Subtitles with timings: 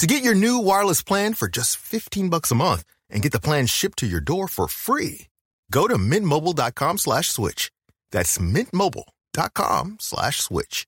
[0.00, 3.38] To get your new wireless plan for just 15 bucks a month and get the
[3.38, 5.26] plan shipped to your door for free,
[5.70, 7.70] go to mintmobile.com slash switch.
[8.10, 10.86] That's mintmobile.com slash switch.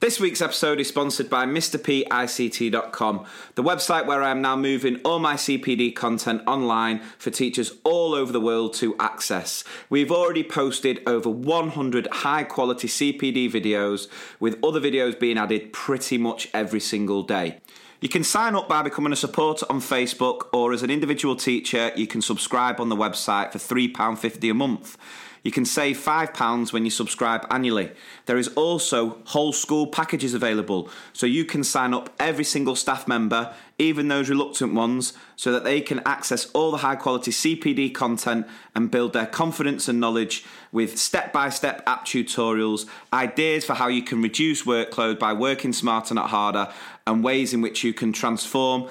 [0.00, 5.18] This week's episode is sponsored by MrPICT.com, the website where I am now moving all
[5.18, 9.64] my CPD content online for teachers all over the world to access.
[9.90, 14.06] We've already posted over 100 high quality CPD videos,
[14.38, 17.58] with other videos being added pretty much every single day.
[18.00, 21.90] You can sign up by becoming a supporter on Facebook, or as an individual teacher,
[21.96, 24.96] you can subscribe on the website for £3.50 a month.
[25.42, 27.90] You can save £5 when you subscribe annually.
[28.26, 33.06] There is also whole school packages available, so you can sign up every single staff
[33.06, 37.94] member, even those reluctant ones, so that they can access all the high quality CPD
[37.94, 43.74] content and build their confidence and knowledge with step by step app tutorials, ideas for
[43.74, 46.72] how you can reduce workload by working smarter, not harder,
[47.06, 48.88] and ways in which you can transform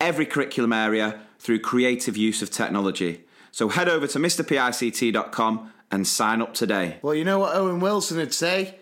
[0.00, 3.24] every curriculum area through creative use of technology.
[3.52, 6.98] So head over to MrPICT.com and sign up today.
[7.02, 8.74] Well, you know what Owen Wilson would say?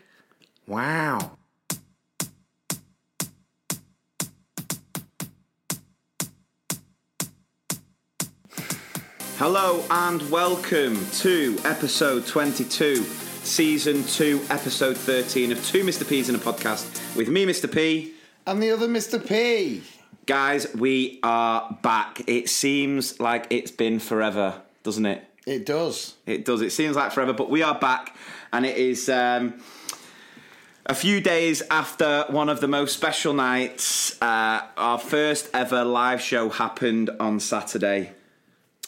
[0.67, 1.33] Wow.
[9.37, 16.09] Hello and welcome to episode 22, season 2, episode 13 of Two Mr.
[16.09, 17.71] P's in a podcast with me, Mr.
[17.71, 18.15] P.
[18.47, 19.25] And the other Mr.
[19.25, 19.83] P.
[20.25, 22.23] Guys, we are back.
[22.27, 25.25] It seems like it's been forever, doesn't it?
[25.47, 26.15] It does.
[26.27, 26.61] It does.
[26.61, 28.17] It seems like forever, but we are back,
[28.53, 29.61] and it is um,
[30.87, 34.21] a few days after one of the most special nights.
[34.23, 38.13] Uh, our first ever live show happened on Saturday,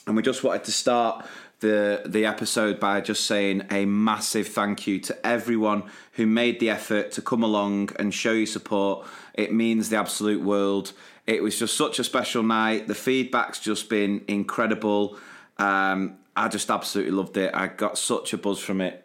[0.06, 1.26] and we just wanted to start
[1.58, 6.70] the the episode by just saying a massive thank you to everyone who made the
[6.70, 9.04] effort to come along and show your support.
[9.34, 10.92] It means the absolute world.
[11.26, 12.86] It was just such a special night.
[12.86, 15.16] The feedback's just been incredible.
[15.58, 17.54] Um, I just absolutely loved it.
[17.54, 19.04] I got such a buzz from it.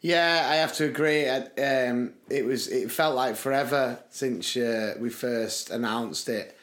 [0.00, 1.28] Yeah, I have to agree.
[1.28, 2.66] Um, it was.
[2.68, 6.58] It felt like forever since uh, we first announced it,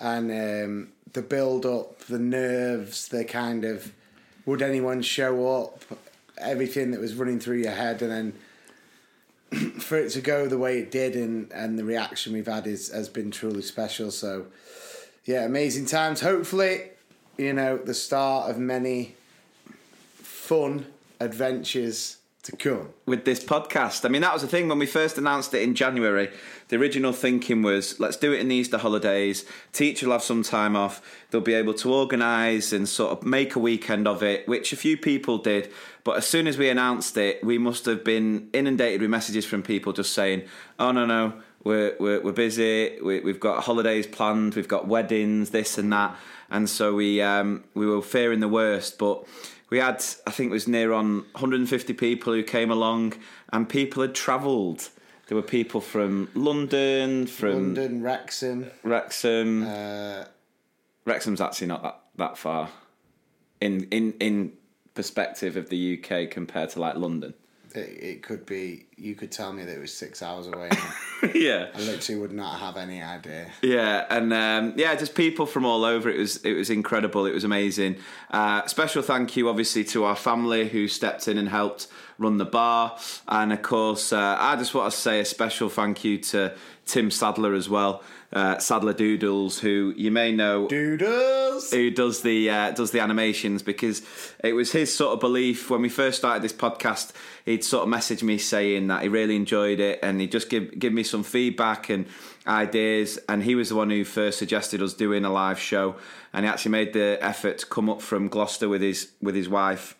[0.00, 3.92] and um, the build up, the nerves, the kind of
[4.46, 5.84] would anyone show up,
[6.38, 8.34] everything that was running through your head, and
[9.52, 12.66] then for it to go the way it did, and and the reaction we've had
[12.66, 14.10] is has been truly special.
[14.10, 14.46] So,
[15.26, 16.22] yeah, amazing times.
[16.22, 16.92] Hopefully,
[17.36, 19.14] you know the start of many
[20.48, 20.86] fun
[21.20, 22.88] adventures to come.
[23.04, 24.06] with this podcast.
[24.06, 26.30] I mean, that was the thing when we first announced it in January.
[26.68, 29.44] The original thinking was let's do it in the Easter holidays.
[29.74, 31.02] Teacher will have some time off.
[31.28, 34.76] They'll be able to organise and sort of make a weekend of it, which a
[34.76, 35.70] few people did.
[36.02, 39.62] But as soon as we announced it, we must have been inundated with messages from
[39.62, 40.44] people just saying,
[40.78, 41.34] oh, no, no.
[41.62, 42.98] We're, we're, we're busy.
[43.02, 44.54] We, we've got holidays planned.
[44.54, 46.16] We've got weddings, this and that,
[46.48, 48.96] and so we um, we were fearing the worst.
[48.96, 49.26] But
[49.70, 53.14] we had I think it was near on 150 people who came along,
[53.52, 54.88] and people had travelled.
[55.26, 58.70] There were people from London, from London, Wrexham.
[58.82, 59.62] Wrexham.
[59.66, 60.24] Uh,
[61.04, 62.70] Wrexham's actually not that, that far
[63.60, 64.52] in in in
[64.94, 67.34] perspective of the UK compared to like London.
[67.74, 68.86] It, it could be.
[68.96, 70.70] You could tell me that it was six hours away.
[71.34, 71.68] yeah.
[71.74, 73.50] I literally would not have any idea.
[73.62, 76.08] Yeah, and um, yeah, just people from all over.
[76.08, 77.26] It was it was incredible.
[77.26, 77.96] It was amazing.
[78.30, 82.44] Uh, special thank you, obviously, to our family who stepped in and helped run the
[82.44, 82.98] bar,
[83.28, 86.54] and of course, uh, I just want to say a special thank you to
[86.86, 88.02] Tim Sadler as well,
[88.32, 91.70] uh, Sadler Doodles, who you may know Doodles.
[91.70, 94.02] who does the uh, does the animations because
[94.44, 97.12] it was his sort of belief when we first started this podcast.
[97.46, 100.78] He'd sort of message me saying that he really enjoyed it, and he'd just give
[100.78, 102.06] give me some feedback and
[102.46, 103.18] ideas.
[103.28, 105.96] And he was the one who first suggested us doing a live show,
[106.34, 109.48] and he actually made the effort to come up from Gloucester with his with his
[109.48, 109.96] wife.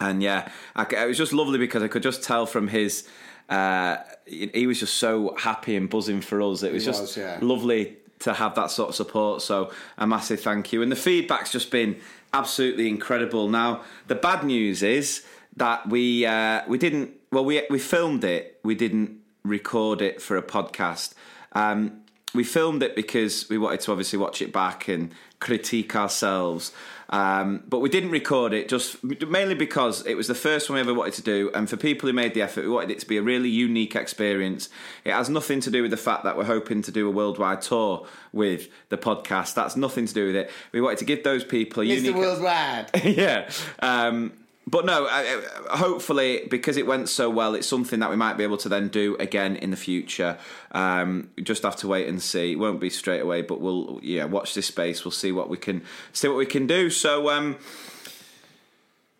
[0.00, 3.06] And yeah, I, it was just lovely because I could just tell from his.
[3.48, 6.62] Uh, he was just so happy and buzzing for us.
[6.62, 7.38] It was He just yeah.
[7.40, 9.42] lovely to have that sort of support.
[9.42, 10.82] So a massive thank you.
[10.82, 11.96] And the feedback's just been
[12.32, 13.48] absolutely incredible.
[13.48, 15.24] Now the bad news is
[15.56, 18.60] that we uh, we didn't well we we filmed it.
[18.64, 21.14] We didn't record it for a podcast.
[21.52, 22.00] Um,
[22.34, 25.12] we filmed it because we wanted to obviously watch it back and
[25.44, 26.72] critique ourselves.
[27.10, 30.80] Um, but we didn't record it just mainly because it was the first one we
[30.80, 33.06] ever wanted to do, and for people who made the effort, we wanted it to
[33.06, 34.70] be a really unique experience.
[35.04, 37.60] It has nothing to do with the fact that we're hoping to do a worldwide
[37.60, 39.54] tour with the podcast.
[39.54, 40.50] That's nothing to do with it.
[40.72, 41.94] We wanted to give those people a Mr.
[41.96, 42.16] unique.
[42.16, 42.90] Worldwide.
[43.04, 43.50] yeah.
[43.80, 44.32] Um,
[44.66, 48.44] but no, uh, hopefully, because it went so well, it's something that we might be
[48.44, 50.38] able to then do again in the future.
[50.72, 52.52] Um, just have to wait and see.
[52.52, 55.04] It won't be straight away, but we'll yeah watch this space.
[55.04, 55.82] We'll see what we can
[56.12, 56.88] see what we can do.
[56.88, 57.56] So, um,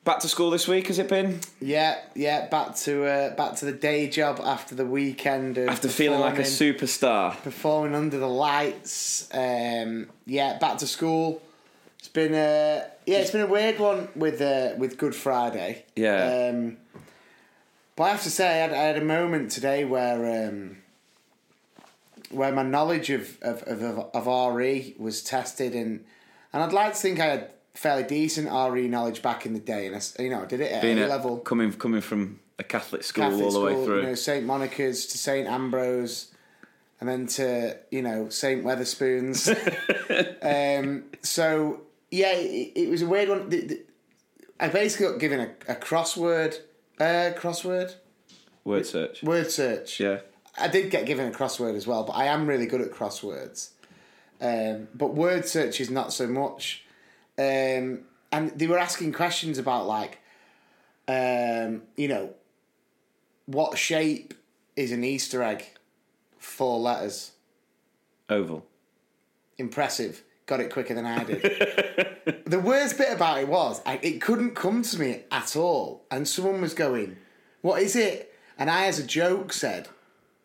[0.05, 1.41] back to school this week has it been?
[1.61, 2.49] Yeah, yeah.
[2.49, 5.58] Back to uh, back to the day job after the weekend.
[5.58, 7.37] Of After feeling like a superstar.
[7.43, 9.29] performing under the lights.
[9.32, 11.43] Um, yeah, back to school.
[12.14, 15.84] It's been a yeah, it's been a weird one with uh, with Good Friday.
[15.96, 16.52] Yeah.
[16.52, 16.76] Um,
[17.96, 20.76] but I have to say, I had, I had a moment today where um,
[22.31, 26.05] where my knowledge of of, of of RE was tested, and
[26.52, 29.88] and I'd like to think I had fairly decent RE knowledge back in the day,
[29.88, 31.38] and I, you know I did it at Being A level.
[31.38, 34.00] coming coming from a Catholic school Catholic all the way school, through.
[34.02, 36.32] You know, St Monica's to St Ambrose,
[37.00, 39.49] and then to you know St Wetherspoons.
[40.81, 41.81] um, so
[42.14, 43.49] yeah, it, it was a weird one.
[43.49, 43.82] The- the-
[44.61, 46.58] I basically got given a, a crossword,
[47.00, 47.94] uh, crossword,
[48.64, 49.22] Word search.
[49.22, 49.99] word search.
[50.00, 50.20] Yeah.
[50.56, 53.70] I did get given a crossword as well, but I am really good at crosswords.
[54.40, 56.84] Um, but word search is not so much.
[57.37, 60.19] Um, and they were asking questions about like,
[61.08, 62.31] um, you know,
[63.46, 64.34] what shape
[64.76, 65.64] is an Easter egg?
[66.38, 67.32] Four letters.
[68.31, 68.64] Oval.
[69.58, 70.22] Impressive.
[70.46, 71.43] Got it quicker than I did.
[72.46, 76.29] the worst bit about it was I, it couldn't come to me at all, and
[76.29, 77.17] someone was going,
[77.62, 79.88] "What is it?" And I, as a joke, said,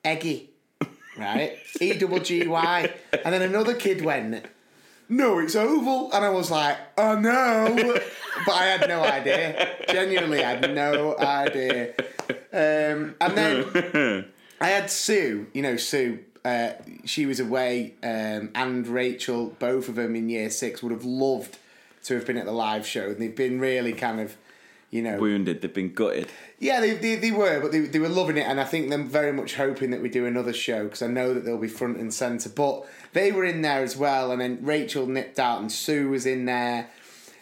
[0.03, 0.51] "Eggy."
[1.17, 1.57] Right?
[1.81, 2.93] E double G Y.
[3.25, 4.45] And then another kid went,
[5.09, 6.11] no, it's oval.
[6.13, 7.99] And I was like, oh no.
[8.45, 9.75] But I had no idea.
[9.89, 11.95] Genuinely, I had no idea.
[12.53, 14.25] Um, and then
[14.61, 16.19] I had Sue, you know, Sue.
[16.49, 16.73] Uh,
[17.05, 21.57] she was away, um, and Rachel, both of them in year six, would have loved
[22.05, 23.09] to have been at the live show.
[23.09, 24.35] And they've been really kind of,
[24.89, 25.61] you know, Wounded.
[25.61, 26.27] They've been gutted.
[26.59, 29.03] yeah, they, they, they were, but they, they were loving it, and I think they're
[29.03, 31.97] very much hoping that we do another show because I know that they'll be front
[31.97, 32.49] and centre.
[32.49, 36.25] But they were in there as well, and then Rachel nipped out, and Sue was
[36.25, 36.89] in there,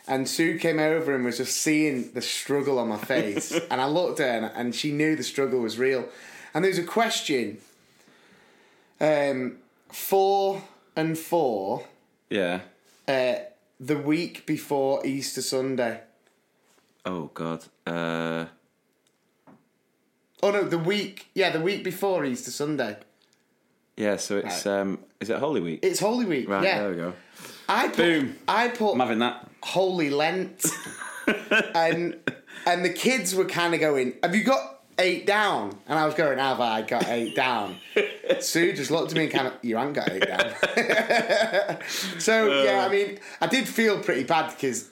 [0.08, 3.86] and Sue came over and was just seeing the struggle on my face, and I
[3.86, 6.10] looked at her, and she knew the struggle was real.
[6.54, 7.60] And there was a question,
[9.00, 9.58] um,
[9.90, 10.62] four
[10.96, 11.86] and four,
[12.30, 12.62] Yeah.
[13.08, 13.36] uh,
[13.80, 16.02] the week before Easter Sunday.
[17.06, 17.64] Oh God.
[17.86, 18.46] Uh,
[20.44, 22.98] Oh no, the week, yeah, the week before Easter Sunday.
[23.96, 24.18] yeah.
[24.18, 25.80] So it's um, is it Holy Week?
[25.82, 26.48] It's Holy Week.
[26.48, 26.64] right.
[26.64, 26.80] yeah.
[26.82, 27.14] There we go.
[27.68, 28.36] I put, Boom.
[28.48, 29.50] I put I'm having that.
[29.64, 30.64] Holy Lent,
[31.76, 32.18] and
[32.68, 36.16] and the kids were kind of going, "Have you got eight down?" And I was
[36.16, 37.78] going, "Have I got eight down?"
[38.40, 41.80] Sue just looked at me and kind of, "You haven't got eight down."
[42.20, 42.64] so uh.
[42.64, 44.92] yeah, I mean, I did feel pretty bad because.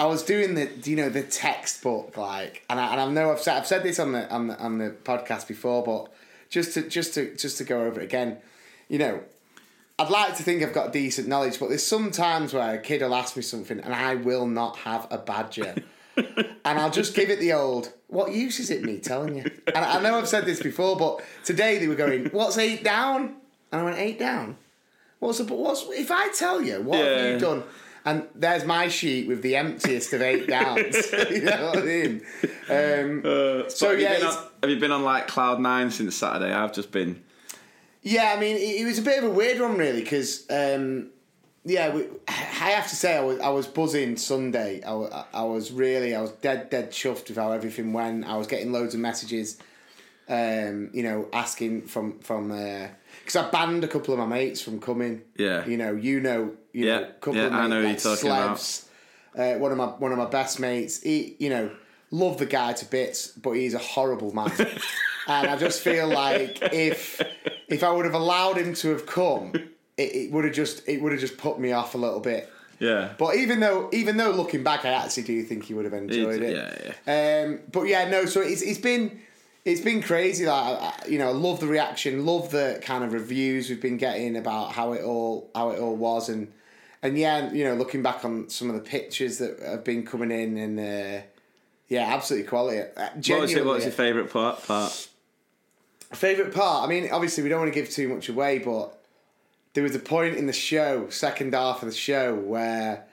[0.00, 3.38] I was doing the, you know, the textbook like, and I, and I know I've
[3.38, 6.12] said I've said this on the on the on the podcast before, but
[6.50, 8.38] just to just to just to go over it again,
[8.88, 9.20] you know,
[9.98, 13.02] I'd like to think I've got decent knowledge, but there's some times where a kid
[13.02, 15.76] will ask me something and I will not have a badger.
[16.16, 19.50] And I'll just give it the old, what use is it me telling you?
[19.74, 23.36] And I know I've said this before, but today they were going, what's eight down?
[23.72, 24.56] And I went, eight down?
[25.18, 27.64] What's the, what's, if I tell you, what have you done?
[28.06, 31.10] And there's my sheet with the emptiest of eight downs.
[31.30, 32.22] you know what I mean?
[32.68, 33.22] Um,
[33.70, 36.52] so have, yeah, you been on, have you been on like cloud nine since Saturday?
[36.52, 37.22] I've just been.
[38.02, 41.08] Yeah, I mean, it, it was a bit of a weird one, really, because um,
[41.64, 42.32] yeah, we, I
[42.70, 44.82] have to say, I was I was buzzing Sunday.
[44.86, 48.26] I, I was really, I was dead, dead chuffed with how everything went.
[48.26, 49.58] I was getting loads of messages,
[50.28, 54.80] um, you know, asking from from because I banned a couple of my mates from
[54.80, 55.22] coming.
[55.36, 55.66] Yeah.
[55.66, 58.14] you know, you know, you Yeah, know, a couple yeah, of I know like you're
[58.16, 58.80] talking about.
[59.36, 61.02] Uh, one of my one of my best mates.
[61.02, 61.70] He, you know,
[62.10, 64.52] love the guy to bits, but he's a horrible man.
[65.26, 67.20] and I just feel like if
[67.68, 69.52] if I would have allowed him to have come,
[69.96, 72.50] it, it would have just it would have just put me off a little bit.
[72.78, 73.12] Yeah.
[73.18, 76.42] But even though even though looking back, I actually do think he would have enjoyed
[76.42, 76.56] it.
[76.56, 77.44] Yeah, yeah.
[77.44, 78.26] Um, but yeah, no.
[78.26, 79.20] So it's it's been
[79.64, 80.46] it's been crazy.
[80.46, 84.72] Like you know, love the reaction, love the kind of reviews we've been getting about
[84.72, 86.52] how it all how it all was, and
[87.02, 90.30] and yeah, you know, looking back on some of the pictures that have been coming
[90.30, 91.22] in, and uh,
[91.88, 92.80] yeah, absolutely quality.
[92.80, 94.66] Uh, What was, it, what was your favourite part?
[94.66, 95.08] part?
[96.12, 96.84] favorite part?
[96.84, 98.98] I mean, obviously we don't want to give too much away, but
[99.74, 103.04] there was a point in the show, second half of the show, where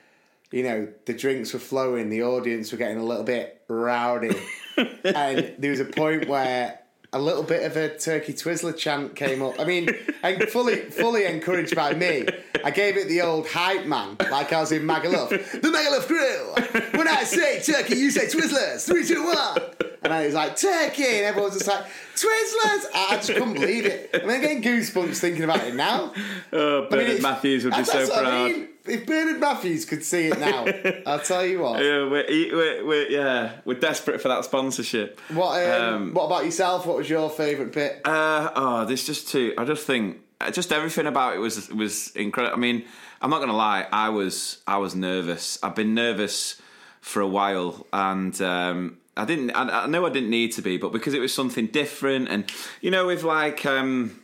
[0.51, 4.36] you know the drinks were flowing, the audience were getting a little bit rowdy,
[5.03, 6.80] and there was a point where
[7.13, 9.60] a little bit of a turkey twizzler chant came up.
[9.60, 9.89] I mean,
[10.24, 12.27] and fully fully encouraged by me.
[12.63, 15.30] I gave it the old hype man, like I was in Magaluf.
[15.30, 16.91] The Magaluf Grill.
[16.91, 18.86] When I say turkey, you say twizzlers.
[18.86, 19.90] Three, two, one.
[20.03, 21.03] And I was like, turkey.
[21.03, 22.86] And everyone was just like, twizzlers.
[22.96, 24.10] I just couldn't believe it.
[24.13, 26.13] I mean, I'm getting goosebumps thinking about it now.
[26.53, 28.51] Oh, I mean, Bernard if- Matthews would be so what I proud.
[28.51, 28.67] mean.
[28.84, 30.65] If Bernard Matthews could see it now,
[31.05, 31.79] I'll tell you what.
[31.84, 35.20] Yeah, we're, we're, we're, yeah, we're desperate for that sponsorship.
[35.31, 36.86] What, um, Um, what about yourself?
[36.88, 38.01] What was your favourite bit?
[38.05, 39.53] Uh, oh, there's just two.
[39.58, 42.58] I just think uh, just everything about it was was incredible.
[42.58, 42.84] I mean,
[43.22, 43.86] I'm not gonna lie.
[43.91, 45.60] I was I was nervous.
[45.62, 46.60] I've been nervous
[47.01, 49.51] for a while, and um, I didn't.
[49.51, 52.50] I, I know I didn't need to be, but because it was something different, and
[52.80, 54.22] you know, with like um,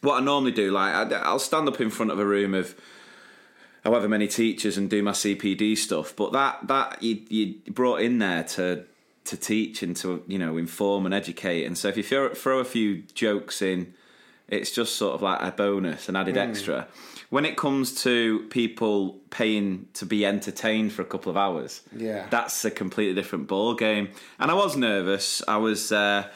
[0.00, 2.74] what I normally do, like I, I'll stand up in front of a room of
[3.84, 6.14] however many teachers and do my CPD stuff.
[6.14, 8.84] But that that you you brought in there to
[9.24, 11.64] to teach and to you know inform and educate.
[11.64, 13.94] And so if you throw, throw a few jokes in,
[14.48, 16.86] it's just sort of like a bonus, an added extra.
[17.30, 22.26] When it comes to people paying to be entertained for a couple of hours, Yeah.
[22.30, 24.10] that's a completely different ball game.
[24.38, 25.42] And I was nervous.
[25.48, 25.90] I was.
[25.90, 26.28] Uh,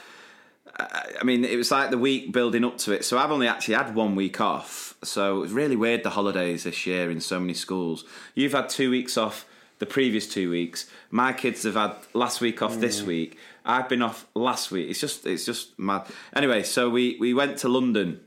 [0.78, 3.04] I mean, it was like the week building up to it.
[3.04, 4.94] So I've only actually had one week off.
[5.04, 8.04] So it was really weird the holidays this year in so many schools.
[8.34, 9.44] You've had two weeks off
[9.80, 10.88] the previous two weeks.
[11.10, 13.36] My kids have had last week off this week.
[13.64, 14.88] I've been off last week.
[14.88, 16.06] It's just it's just mad.
[16.32, 18.20] Anyway, so we we went to London,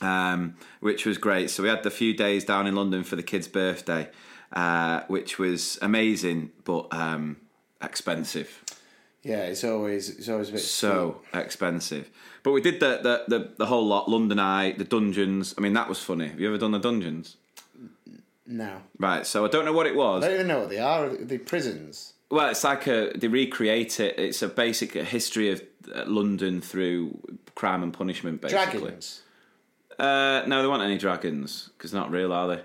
[0.00, 1.50] um, which was great.
[1.50, 4.08] So we had the few days down in London for the kid's birthday,
[4.52, 7.36] uh, which was amazing, but um,
[7.82, 8.62] expensive
[9.24, 12.08] Yeah, it's always it's always a bit so expensive.
[12.44, 14.08] But we did the, the the the whole lot.
[14.08, 15.54] London Eye, the dungeons.
[15.58, 16.28] I mean, that was funny.
[16.28, 17.36] Have you ever done the dungeons?
[18.46, 19.26] No, Right.
[19.26, 20.24] So I don't know what it was.
[20.24, 21.06] I don't even know what they are.
[21.06, 22.14] Are they prisons?
[22.30, 24.18] Well, it's like a they recreate it.
[24.18, 25.62] It's a basic history of
[25.94, 27.18] uh, London through
[27.54, 28.40] crime and punishment.
[28.40, 29.22] Basically, Dragons.
[29.98, 32.62] Uh, no, there weren't any dragons because not real, are they?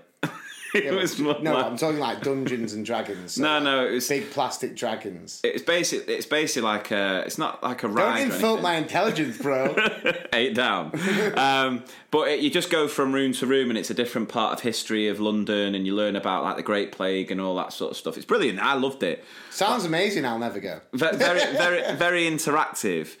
[0.74, 3.34] it Yeah, was more no, like- I'm talking like Dungeons and Dragons.
[3.34, 3.86] so no, no.
[3.86, 5.40] It was big plastic dragons.
[5.44, 6.08] it's basic.
[6.08, 7.22] It's basically like a.
[7.26, 8.20] It's not like a Don't ride.
[8.20, 9.74] or insult my intelligence, bro.
[10.32, 10.92] eight down.
[11.38, 14.52] um, but it, you just go from room to room, and it's a different part
[14.54, 17.72] of history of London, and you learn about like the Great Plague and all that
[17.72, 18.16] sort of stuff.
[18.16, 18.58] It's brilliant.
[18.58, 19.24] I loved it.
[19.50, 20.24] Sounds amazing.
[20.24, 20.80] I'll never go.
[20.92, 23.16] Very, very, very interactive.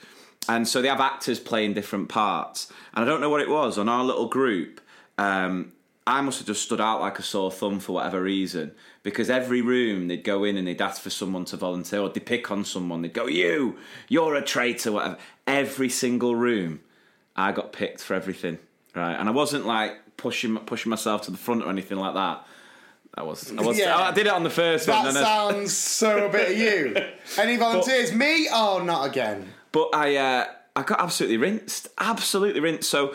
[0.48, 2.72] And so they have actors playing different parts.
[2.94, 4.80] And I don't know what it was on our little group.
[5.18, 5.72] Um,
[6.08, 8.72] I must have just stood out like a sore thumb for whatever reason.
[9.02, 12.24] Because every room they'd go in and they'd ask for someone to volunteer, or they'd
[12.24, 13.02] pick on someone.
[13.02, 13.76] They'd go, "You,
[14.08, 15.18] you're a traitor," whatever.
[15.46, 16.80] Every single room,
[17.36, 18.58] I got picked for everything,
[18.94, 19.14] right?
[19.14, 22.44] And I wasn't like pushing pushing myself to the front or anything like that.
[23.14, 23.96] I was, I was, Yeah.
[23.96, 25.16] I did it on the first That one.
[25.16, 26.96] I- sounds so a bit of you.
[27.38, 28.12] Any volunteers?
[28.12, 28.48] Me?
[28.52, 29.48] Oh, not again.
[29.72, 30.44] But I uh,
[30.76, 32.88] I got absolutely rinsed, absolutely rinsed.
[32.88, 33.14] So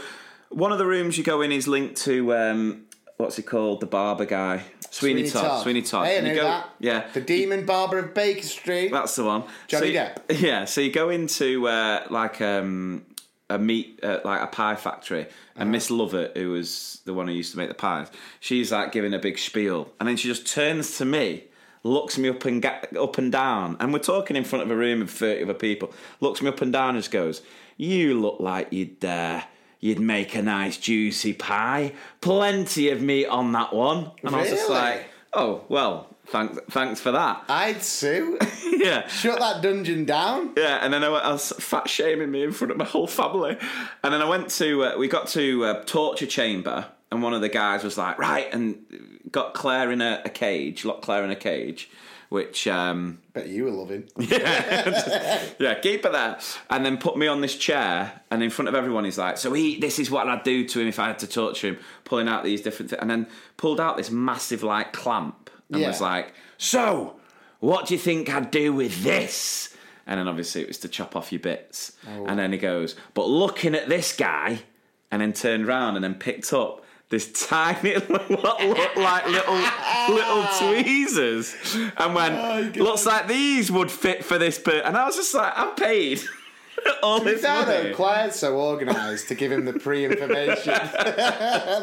[0.53, 2.85] one of the rooms you go in is linked to um,
[3.17, 5.63] what's he called, the barber guy, Sweeney, Todd.
[5.63, 6.05] Sweeney Todd.
[6.07, 6.69] Hey, I knew go- that.
[6.79, 8.91] Yeah, The Demon Barber of Baker Street.
[8.91, 9.43] that's the one.
[9.67, 10.17] Johnny so you- Depp.
[10.41, 13.05] Yeah, so you go into uh, like um,
[13.49, 17.33] a meat, uh, like a pie factory, and Miss Lovett, who was the one who
[17.33, 18.07] used to make the pies,
[18.39, 21.45] she's like giving a big spiel, and then she just turns to me.
[21.85, 24.75] Looks me up and ga- up and down, and we're talking in front of a
[24.75, 25.91] room of thirty other people.
[26.21, 27.41] Looks me up and down and just goes,
[27.75, 29.41] "You look like you'd uh,
[29.83, 31.91] you'd make a nice juicy pie.
[32.21, 36.99] Plenty of meat on that one." And I was just like, "Oh well, thanks thanks
[37.01, 38.37] for that." I'd sue.
[38.77, 40.53] yeah, Shut that dungeon down.
[40.57, 43.07] yeah, and then I, went, I was fat shaming me in front of my whole
[43.07, 43.57] family.
[44.03, 47.41] And then I went to, uh, we got to uh, torture chamber, and one of
[47.41, 48.83] the guys was like, right, and
[49.31, 51.89] got Claire in a, a cage, locked Claire in a cage,
[52.33, 54.09] which, um, Bet you were loving.
[54.17, 56.39] yeah, Yeah, keep it there.
[56.69, 59.53] And then put me on this chair, and in front of everyone, he's like, so
[59.53, 62.27] he, this is what I'd do to him if I had to torture him, pulling
[62.27, 62.99] out these different things.
[63.01, 65.87] And then pulled out this massive, like, clamp, and Yeah.
[65.89, 67.17] was like, so,
[67.59, 69.75] what do you think I'd do with this?
[70.07, 71.93] And then obviously it was to chop off your bits.
[72.07, 74.63] And then he goes, but looking at this guy,
[75.11, 76.82] and then turned round and then picked up
[77.13, 79.61] this tiny what looked like little
[80.09, 81.55] little tweezers
[81.97, 85.53] and went looks like these would fit for this bit and I was just like
[85.55, 86.23] I'm paid
[87.03, 90.73] all this Now money Claire's so organised to give him the pre-information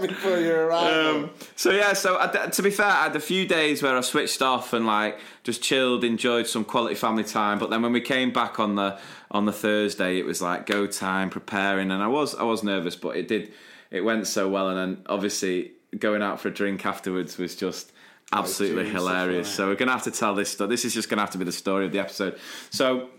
[0.00, 1.14] before you arrive.
[1.14, 4.00] Um, so yeah, so I, to be fair, I had a few days where I
[4.00, 7.58] switched off and like just chilled, enjoyed some quality family time.
[7.58, 8.98] But then when we came back on the
[9.30, 12.96] on the Thursday, it was like go time, preparing, and I was I was nervous,
[12.96, 13.52] but it did
[13.90, 17.92] it went so well, and then obviously going out for a drink afterwards was just
[18.32, 19.48] absolutely genius, hilarious.
[19.48, 20.70] So we're gonna have to tell this story.
[20.70, 22.38] This is just gonna have to be the story of the episode.
[22.70, 23.10] So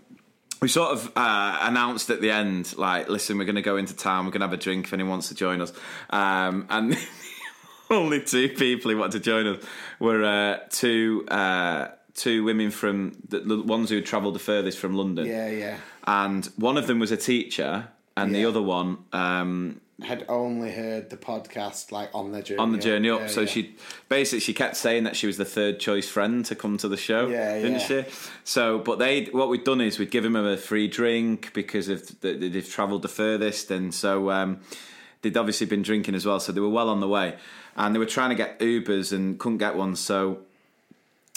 [0.62, 3.96] we sort of uh, announced at the end, like, listen, we're going to go into
[3.96, 5.72] town, we're going to have a drink if anyone wants to join us.
[6.08, 6.96] Um, and
[7.90, 9.64] only two people who wanted to join us
[9.98, 14.78] were uh, two uh, two women from the, the ones who had travelled the furthest
[14.78, 15.26] from London.
[15.26, 15.78] Yeah, yeah.
[16.04, 21.10] And one of them was a teacher, and the other one um, Had only heard
[21.10, 23.20] the podcast like on the journey on the journey up.
[23.20, 23.46] Yeah, so yeah.
[23.46, 23.76] she
[24.08, 26.96] basically she kept saying that she was the third choice friend to come to the
[26.96, 28.04] show, Yeah, didn't she?
[28.44, 32.20] So, but they what we'd done is we'd give him a free drink because of
[32.20, 34.60] the, they've travelled the furthest, and so um,
[35.22, 36.40] they'd obviously been drinking as well.
[36.40, 37.36] So they were well on the way,
[37.76, 39.96] and they were trying to get Ubers and couldn't get one.
[39.96, 40.40] So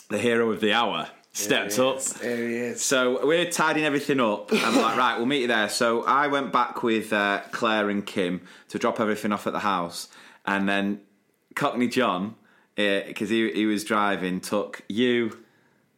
[0.10, 2.02] the hero of the hour stepped up.
[2.22, 2.84] Here he is.
[2.84, 4.50] So we're tidying everything up.
[4.52, 5.70] I'm like, right, we'll meet you there.
[5.70, 9.60] So I went back with uh, Claire and Kim to drop everything off at the
[9.60, 10.08] house,
[10.46, 11.02] and then
[11.56, 12.36] Cockney John,
[12.76, 15.38] because he he was driving, took you,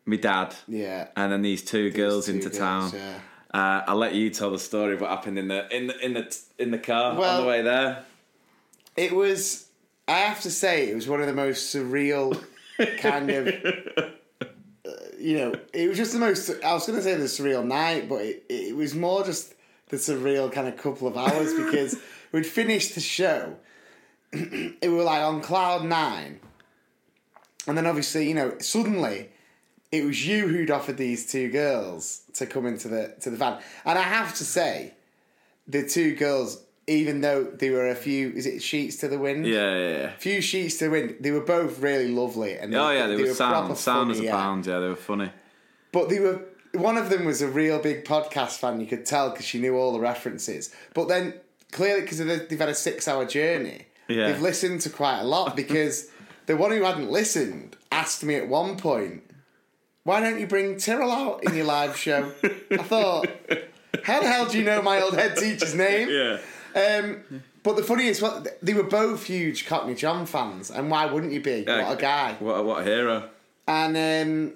[0.05, 1.07] my dad, Yeah.
[1.15, 2.91] and then these two girls two into girls, town.
[2.93, 3.19] yeah.
[3.53, 6.13] Uh, I'll let you tell the story of what happened in the in the in
[6.13, 8.03] the in the car on the way there.
[8.95, 9.65] It was.
[10.09, 12.41] I have to say, it was one of the most surreal
[12.99, 13.47] kind of.
[15.19, 16.49] You know, it was just the most.
[16.63, 19.53] I was going to say the surreal night, but it, it was more just
[19.89, 21.97] the surreal kind of couple of hours because
[22.31, 23.55] we'd finished the show.
[24.31, 26.39] it were like on cloud nine,
[27.65, 29.29] and then obviously, you know, suddenly
[29.91, 33.59] it was you who'd offered these two girls to come into the to the van,
[33.85, 34.93] and I have to say,
[35.67, 39.45] the two girls, even though they were a few, is it sheets to the wind?
[39.45, 40.11] Yeah, yeah, yeah.
[40.17, 41.17] few sheets to the wind.
[41.19, 44.29] They were both really lovely, and Oh yeah, they, were proper sound, sound as a
[44.31, 44.73] funny, yeah.
[44.73, 45.31] Yeah, they were funny.
[45.91, 46.41] But they were.
[46.73, 48.79] One of them was a real big podcast fan.
[48.79, 50.73] You could tell because she knew all the references.
[50.93, 51.33] But then
[51.71, 54.27] clearly, because they've had a six-hour journey, Yeah.
[54.31, 55.55] they've listened to quite a lot.
[55.55, 56.09] Because
[56.45, 59.23] the one who hadn't listened asked me at one point,
[60.03, 62.31] "Why don't you bring Tyrrell out in your live show?"
[62.71, 63.27] I thought,
[64.03, 66.37] "How the hell do you know my old head teacher's name?" Yeah.
[66.77, 71.05] Um, but the funny is, well, they were both huge Cockney John fans, and why
[71.05, 71.63] wouldn't you be?
[71.63, 72.35] what a guy!
[72.39, 73.29] What a, what a hero.
[73.67, 74.53] And um,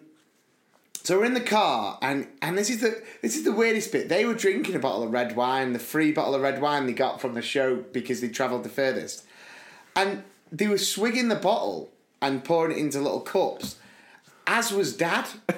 [1.03, 4.07] so we're in the car, and and this is the this is the weirdest bit.
[4.07, 6.93] They were drinking a bottle of red wine, the free bottle of red wine they
[6.93, 9.25] got from the show because they travelled the furthest,
[9.95, 13.77] and they were swigging the bottle and pouring it into little cups.
[14.45, 15.27] As was Dad.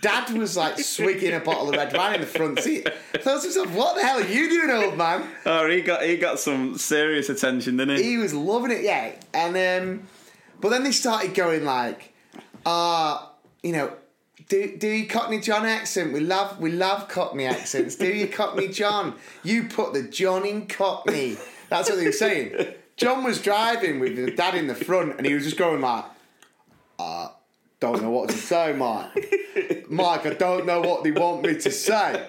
[0.00, 2.88] Dad was like swigging a bottle of red wine in the front seat.
[3.14, 6.02] I thought to myself, "What the hell are you doing, old man?" Oh, he got
[6.02, 8.02] he got some serious attention, didn't he?
[8.02, 9.12] he was loving it, yeah.
[9.34, 10.08] And um,
[10.60, 12.14] but then they started going like,
[12.64, 13.26] uh,
[13.62, 13.92] you know,
[14.48, 16.12] do do your Cockney John accent.
[16.12, 17.96] We love we love Cockney accents.
[17.96, 19.14] Do your Cockney John.
[19.42, 21.36] You put the John in Cockney.
[21.68, 22.74] That's what they were saying.
[22.96, 26.04] John was driving with the dad in the front, and he was just going like,
[27.80, 29.86] don't know what to say, Mike.
[29.90, 32.28] Mike, I don't know what they want me to say.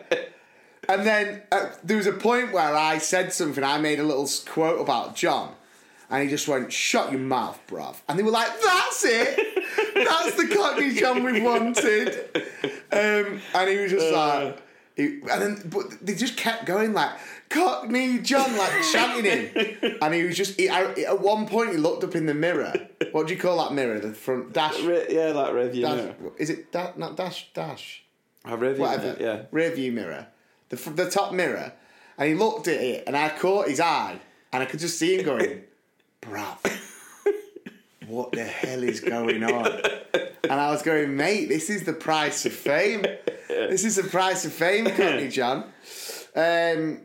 [0.87, 3.63] And then uh, there was a point where I said something.
[3.63, 5.53] I made a little quote about John,
[6.09, 9.39] and he just went, "Shut your mouth, bruv." And they were like, "That's it.
[9.93, 12.31] That's the Cockney John we wanted."
[12.91, 14.61] Um, and he was just like,
[14.95, 17.11] he, and then but they just kept going like
[17.51, 19.97] Cockney John, like chanting him.
[20.01, 22.73] And he was just he, I, at one point he looked up in the mirror.
[23.11, 23.99] What do you call that mirror?
[23.99, 24.79] The front dash.
[24.81, 25.81] yeah, like review.
[25.83, 28.03] dash is it that not dash dash?
[28.45, 28.81] A review.
[28.81, 29.43] whatever, Yeah.
[29.51, 30.27] rear view mirror,
[30.69, 31.73] the the top mirror,
[32.17, 34.19] and he looked at it, and I caught his eye,
[34.51, 35.61] and I could just see him going,
[36.21, 36.57] "Bruv,
[38.07, 39.67] what the hell is going on?"
[40.43, 43.05] And I was going, "Mate, this is the price of fame.
[43.47, 45.65] This is the price of fame, Cockney John."
[46.35, 47.01] Um,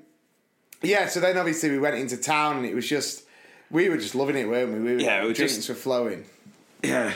[0.83, 1.07] yeah.
[1.09, 3.25] So then, obviously, we went into town, and it was just.
[3.69, 4.79] We were just loving it, weren't we?
[4.79, 6.25] we were, Yeah, we were drinks just- were flowing.
[6.85, 7.12] Yeah.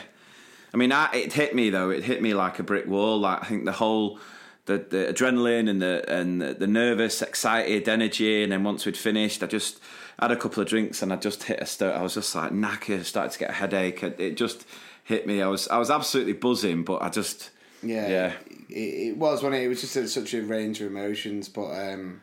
[0.74, 1.90] I mean, I, it hit me though.
[1.90, 3.18] It hit me like a brick wall.
[3.20, 4.18] Like I think the whole,
[4.66, 8.96] the, the adrenaline and the and the, the nervous, excited energy, and then once we'd
[8.96, 9.78] finished, I just
[10.18, 12.52] had a couple of drinks and I just hit a sto I was just like
[12.52, 14.02] knackered, started to get a headache.
[14.02, 14.64] It, it just
[15.04, 15.40] hit me.
[15.42, 17.50] I was I was absolutely buzzing, but I just
[17.82, 18.32] Yeah, Yeah.
[18.68, 21.70] It, it was when it, it was just a, such a range of emotions, but
[21.70, 22.20] um,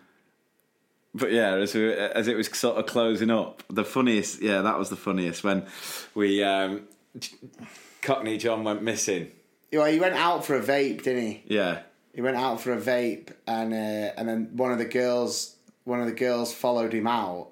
[1.17, 4.77] But yeah, as, we, as it was sort of closing up, the funniest, yeah, that
[4.77, 5.65] was the funniest when
[6.13, 6.87] we um,
[8.01, 9.31] Cockney John went missing.
[9.73, 11.43] well, he went out for a vape, didn't he?
[11.47, 11.79] Yeah,
[12.13, 15.99] He went out for a vape, and uh, and then one of the girls, one
[15.99, 17.49] of the girls followed him out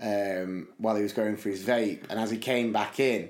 [0.00, 3.28] um, while he was going for his vape, and as he came back in,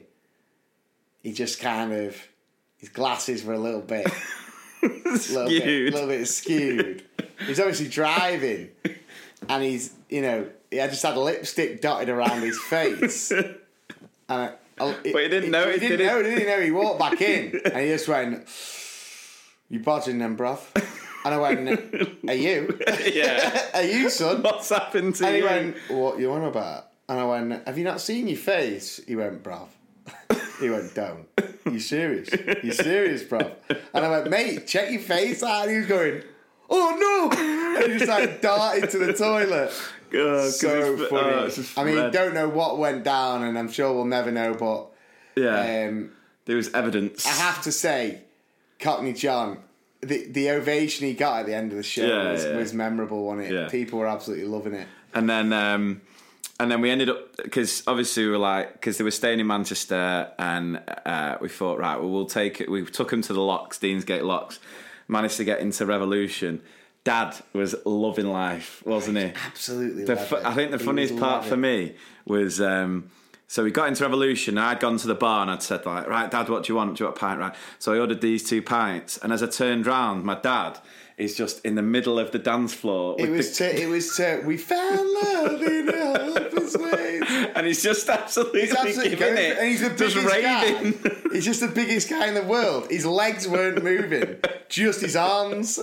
[1.23, 2.17] he just kind of
[2.77, 4.07] his glasses were a little bit,
[4.83, 5.93] little bit, skewed.
[5.93, 7.05] little bit skewed.
[7.47, 8.71] He's obviously driving,
[9.49, 13.31] and he's you know he had just had lipstick dotted around his face.
[13.31, 13.57] and
[14.29, 15.71] I, I, But he didn't know.
[15.71, 16.07] He didn't did he?
[16.07, 16.45] know, did he?
[16.47, 16.61] know?
[16.61, 18.47] He walked back in and he just went,
[19.69, 20.61] "You bodging them, bruv?"
[21.25, 21.69] And I went,
[22.29, 22.79] "Are you?
[23.13, 23.69] yeah.
[23.75, 25.47] Are you, son?" What's happened to And he you?
[25.47, 29.15] went, "What you on about?" And I went, "Have you not seen your face?" He
[29.15, 29.69] went, "Bruv."
[30.61, 31.27] he went, "Don't.
[31.67, 32.29] You serious?
[32.63, 33.53] You serious, bruv?"
[33.95, 36.23] And I went, "Mate, check your face out." And he was going,
[36.71, 37.29] "Oh no!"
[37.99, 39.73] Just like darted to the toilet.
[40.15, 41.75] Oh, So it's- funny.
[41.79, 42.13] oh, I mean, red.
[42.13, 44.53] don't know what went down, and I'm sure we'll never know.
[44.53, 44.89] But
[45.43, 46.11] yeah, um,
[46.45, 47.27] there was evidence.
[47.27, 48.21] I have to say,
[48.79, 49.61] Cockney John,
[50.03, 52.57] the the ovation he got at the end of the show Yeah, was, yeah.
[52.59, 53.55] was memorable, wasn't it?
[53.55, 53.69] Yeah.
[53.71, 54.87] People were absolutely loving it.
[55.15, 56.03] And then, um,
[56.61, 59.47] and then we ended up because obviously we were like because they were staying in
[59.47, 62.71] Manchester, and uh, we thought right, well we'll take it.
[62.71, 64.61] We took them to the locks, Deansgate locks.
[65.09, 66.61] Managed to get into Revolution.
[67.05, 69.33] Dad was loving life, wasn't he?
[69.47, 70.45] Absolutely, The loved fu- it.
[70.45, 71.95] I think the funniest part for me
[72.27, 73.11] was um,
[73.49, 74.57] so we got into Revolution.
[74.57, 76.97] I'd gone to the bar and I'd said like, right, Dad, what do you want?
[76.97, 77.41] Do you want a pint?
[77.41, 77.55] Right.
[77.81, 80.79] So I ordered these two pints, and as I turned round, my dad
[81.19, 83.17] is just in the middle of the dance floor.
[83.19, 87.23] It was the- to, it was to, we found love in a hopeless ways.
[87.55, 90.93] and he's just absolutely, He's absolutely giving it, and he's the just biggest raving.
[91.03, 91.11] guy.
[91.33, 92.89] He's just the biggest guy in the world.
[92.91, 94.37] His legs weren't moving,
[94.69, 95.79] just his arms.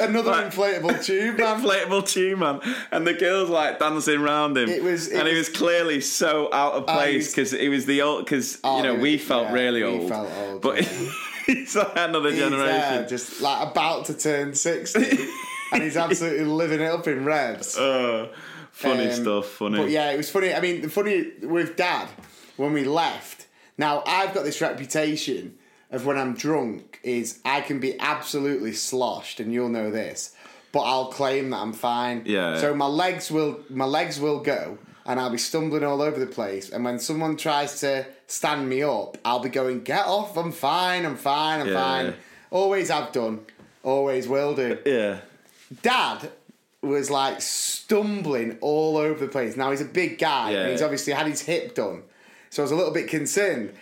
[0.00, 0.50] Another Right.
[0.50, 1.60] inflatable tube, man.
[1.62, 4.68] Inflatable tube man, and the girls like dancing around him.
[4.68, 7.68] It was- it and he was- was clearly so out of Oh, place because he
[7.68, 8.24] was the old.
[8.24, 10.88] Because Oh, you ah, know he we felt yeah, really old, felt old, but yeah.
[11.46, 12.80] he's like another He's uh, generation.
[12.96, 15.00] there, just like about to turn 60.
[15.72, 17.76] and he's absolutely living it up in revs.
[17.78, 18.28] Oh,
[18.70, 19.46] funny Um, stuff.
[19.48, 19.78] Funny.
[19.78, 20.52] But yeah, it was funny.
[20.54, 22.08] I mean, the funny with Dad
[22.56, 23.46] when we left.
[23.78, 25.54] Now I've got this reputation
[25.92, 30.34] of when I'm drunk is I can be absolutely sloshed, and you'll know this.
[30.72, 32.22] But I'll claim that I'm fine.
[32.24, 32.58] Yeah.
[32.58, 36.26] So my legs will my legs will go, and I'll be stumbling all over the
[36.26, 36.70] place.
[36.70, 40.36] And when someone tries to stand me up, I'll be going, "Get off!
[40.36, 41.04] I'm fine.
[41.04, 41.60] I'm fine.
[41.60, 41.74] I'm Yeah.
[41.82, 42.14] fine."
[42.50, 43.40] Always have done.
[43.82, 44.78] Always will do.
[44.86, 45.20] yeah.
[45.82, 46.30] Dad
[46.82, 49.56] was like stumbling all over the place.
[49.56, 50.58] Now he's a big guy Yeah.
[50.62, 52.02] and he's obviously had his hip done.
[52.50, 53.72] So I was a little bit concerned.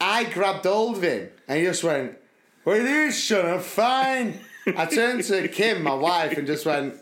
[0.00, 2.18] I grabbed hold of him and he just went,
[2.66, 3.60] are you doing, son?
[3.60, 4.40] Fine.
[4.76, 6.94] I turned to Kim, my wife, and just went,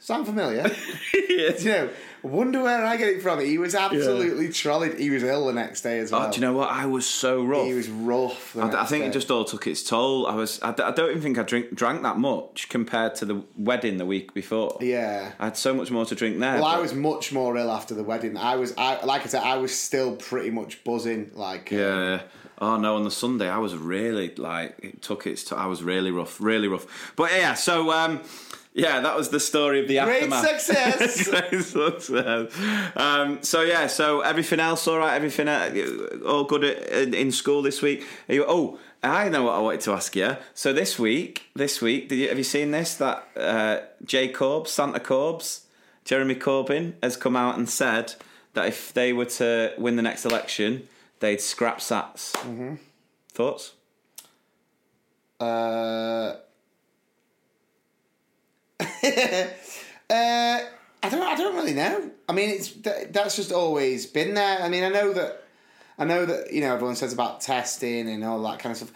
[0.00, 0.70] Sound familiar?
[1.14, 1.90] you know,
[2.22, 3.40] wonder where I get it from.
[3.40, 4.94] He was absolutely trolled.
[4.94, 6.26] He was ill the next day as well.
[6.26, 6.70] Oh, do you know what?
[6.70, 7.66] I was so rough.
[7.66, 8.56] He was rough.
[8.56, 9.08] I, I think day.
[9.08, 10.26] it just all took its toll.
[10.26, 10.60] I was.
[10.62, 14.34] I don't even think I drink, drank that much compared to the wedding the week
[14.34, 14.78] before.
[14.80, 15.32] Yeah.
[15.38, 16.54] I had so much more to drink there.
[16.54, 18.36] Well, I was much more ill after the wedding.
[18.36, 21.32] I was, I like I said, I was still pretty much buzzing.
[21.34, 22.22] Like, Yeah.
[22.60, 22.96] Oh no!
[22.96, 25.44] On the Sunday, I was really like it took its.
[25.44, 27.12] T- I was really rough, really rough.
[27.14, 28.20] But yeah, so um,
[28.78, 30.60] yeah, that was the story of the Great aftermath.
[30.60, 31.28] success.
[31.50, 32.92] Great success.
[32.96, 35.14] Um, so yeah, so everything else all right?
[35.14, 35.70] Everything uh,
[36.26, 38.06] all good in, in school this week?
[38.28, 40.36] You, oh, I know what I wanted to ask you.
[40.54, 42.94] So this week, this week, did you, have you seen this?
[42.94, 45.66] That uh, Jay Corbs, Santa Corbs,
[46.04, 48.14] Jeremy Corbyn has come out and said
[48.54, 50.88] that if they were to win the next election,
[51.20, 52.32] they'd scrap Sats.
[52.32, 52.76] Mm-hmm.
[53.32, 53.72] Thoughts?
[55.40, 56.34] uh,
[58.80, 59.54] uh,
[60.10, 62.10] I don't, I don't really know.
[62.28, 64.60] I mean, it's that, that's just always been there.
[64.62, 65.44] I mean, I know that,
[65.98, 68.92] I know that you know everyone says about testing and all that kind of stuff.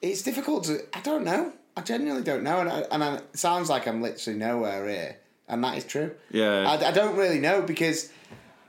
[0.00, 0.80] It's difficult to.
[0.96, 1.52] I don't know.
[1.76, 5.16] I genuinely don't know, and I, and I, it sounds like I'm literally nowhere here,
[5.48, 6.12] and that is true.
[6.30, 6.68] Yeah.
[6.68, 8.10] I, I don't really know because,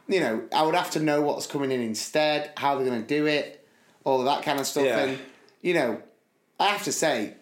[0.07, 3.07] you know, I would have to know what's coming in instead, how they're going to
[3.07, 3.65] do it,
[4.03, 4.99] all of that kind of stuff, Yeah.
[4.99, 5.19] and
[5.61, 6.01] you know,
[6.59, 7.33] I have to say,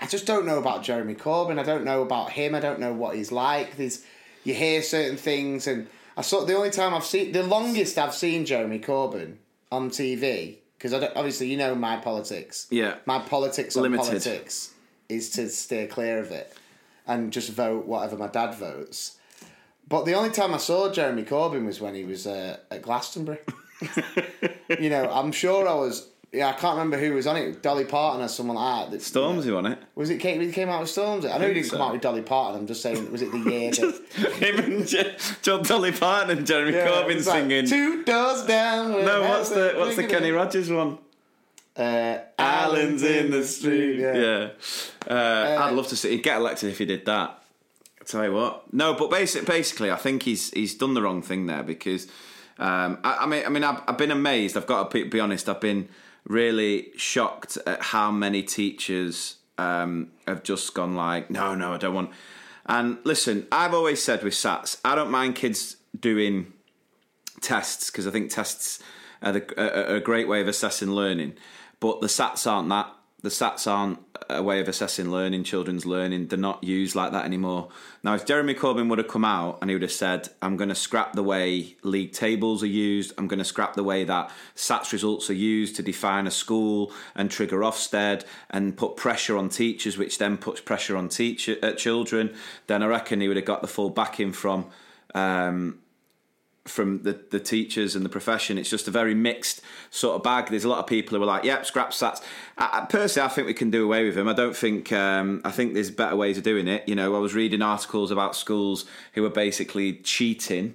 [0.00, 1.58] I just don't know about Jeremy Corbyn.
[1.58, 2.54] I don't know about him.
[2.54, 3.76] I don't know what he's like.
[3.76, 4.04] There's,
[4.44, 8.14] you hear certain things, and I saw the only time I've seen the longest I've
[8.14, 9.36] seen Jeremy Corbyn
[9.72, 12.66] on TV because obviously you know my politics.
[12.70, 12.96] Yeah.
[13.04, 14.06] my politics on Limited.
[14.06, 14.72] politics
[15.08, 16.56] is to steer clear of it
[17.06, 19.18] and just vote whatever my dad votes.
[19.88, 23.40] But the only time I saw Jeremy Corbyn was when he was uh, at Glastonbury.
[24.78, 26.08] you know, I'm sure I was.
[26.32, 27.60] Yeah, I can't remember who was on it.
[27.60, 29.00] Dolly Parton or someone like that.
[29.00, 29.80] Stormzy on it.
[29.96, 31.28] was it came, he came out with Stormzy?
[31.32, 32.60] I know he didn't come out with Dolly Parton.
[32.60, 36.46] I'm just saying, was it the year that Him and Je- John Dolly Parton and
[36.46, 37.66] Jeremy Yeah, Corbyn was like, singing.
[37.66, 38.92] Two doors down.
[39.04, 40.98] no, what's the what's the Kenny Rogers one?
[41.76, 43.98] Uh, Islands in the street.
[43.98, 44.14] Yeah.
[44.14, 44.48] Yeah,
[45.08, 46.10] uh, I'd love to see.
[46.10, 47.42] He'd get elected if he did that.
[48.00, 48.72] I tell you what.
[48.72, 52.06] No, but basic, basically, I think he's he's done the wrong thing there because.
[52.58, 54.54] Um, I, I mean, I mean, I've, I've been amazed.
[54.54, 55.48] I've got to be honest.
[55.48, 55.88] I've been
[56.26, 61.94] really shocked at how many teachers um, have just gone like, no, no, I don't
[61.94, 62.10] want.
[62.66, 66.52] And listen, I've always said with SATs, I don't mind kids doing
[67.40, 68.80] tests because I think tests
[69.22, 71.34] are, the, are a great way of assessing learning.
[71.80, 72.92] But the SATs aren't that.
[73.22, 73.98] The SATs aren't
[74.30, 76.28] a way of assessing learning, children's learning.
[76.28, 77.68] They're not used like that anymore.
[78.02, 80.70] Now, if Jeremy Corbyn would have come out and he would have said, I'm going
[80.70, 84.30] to scrap the way league tables are used, I'm going to scrap the way that
[84.56, 89.50] SATs results are used to define a school and trigger Ofsted and put pressure on
[89.50, 92.34] teachers, which then puts pressure on teacher, uh, children,
[92.68, 94.66] then I reckon he would have got the full backing from.
[95.14, 95.80] Um,
[96.70, 98.56] from the, the teachers and the profession.
[98.58, 100.48] It's just a very mixed sort of bag.
[100.48, 102.22] There's a lot of people who are like, "Yep, scrap sats."
[102.56, 104.28] I, personally, I think we can do away with them.
[104.28, 104.92] I don't think.
[104.92, 106.88] Um, I think there's better ways of doing it.
[106.88, 110.74] You know, I was reading articles about schools who were basically cheating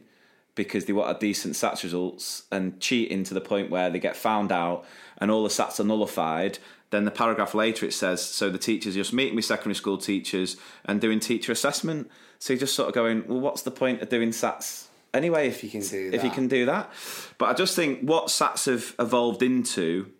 [0.55, 4.51] because they wanted decent SATs results and cheating to the point where they get found
[4.51, 4.85] out
[5.17, 6.57] and all the SATs are nullified.
[6.91, 10.55] Then the paragraph later it says, so the teachers just meeting with secondary school teachers
[10.85, 12.09] and doing teacher assessment.
[12.39, 14.84] So you're just sort of going, well, what's the point of doing SATs
[15.15, 16.33] anyway if you can do if you that.
[16.35, 16.91] can do that.
[17.37, 20.11] But I just think what SATs have evolved into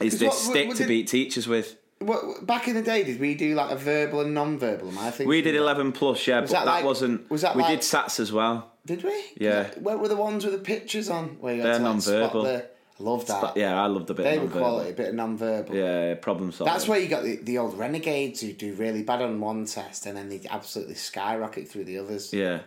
[0.00, 1.76] is this what- stick what to did- beat teachers with.
[2.00, 4.88] What, back in the day, did we do like a verbal and non-verbal?
[4.88, 5.60] Am I thinking We did that?
[5.60, 7.30] eleven plus, yeah, but that that, like- wasn't.
[7.30, 8.72] was that we like- did SATs as well.
[8.84, 9.14] Did we?
[9.36, 9.68] Yeah.
[9.78, 11.36] What were the ones with the pictures on?
[11.40, 12.42] Where you had They're to, like, non-verbal.
[12.42, 12.64] the-
[12.98, 13.40] I love that.
[13.40, 14.24] But yeah, I loved a bit.
[14.24, 14.68] they of were non-verbal.
[14.68, 15.74] quality, a bit of non-verbal.
[15.76, 16.72] Yeah, problem solving.
[16.74, 20.04] That's where you got the, the old renegades who do really bad on one test
[20.06, 22.32] and then they absolutely skyrocket through the others.
[22.32, 22.60] Yeah.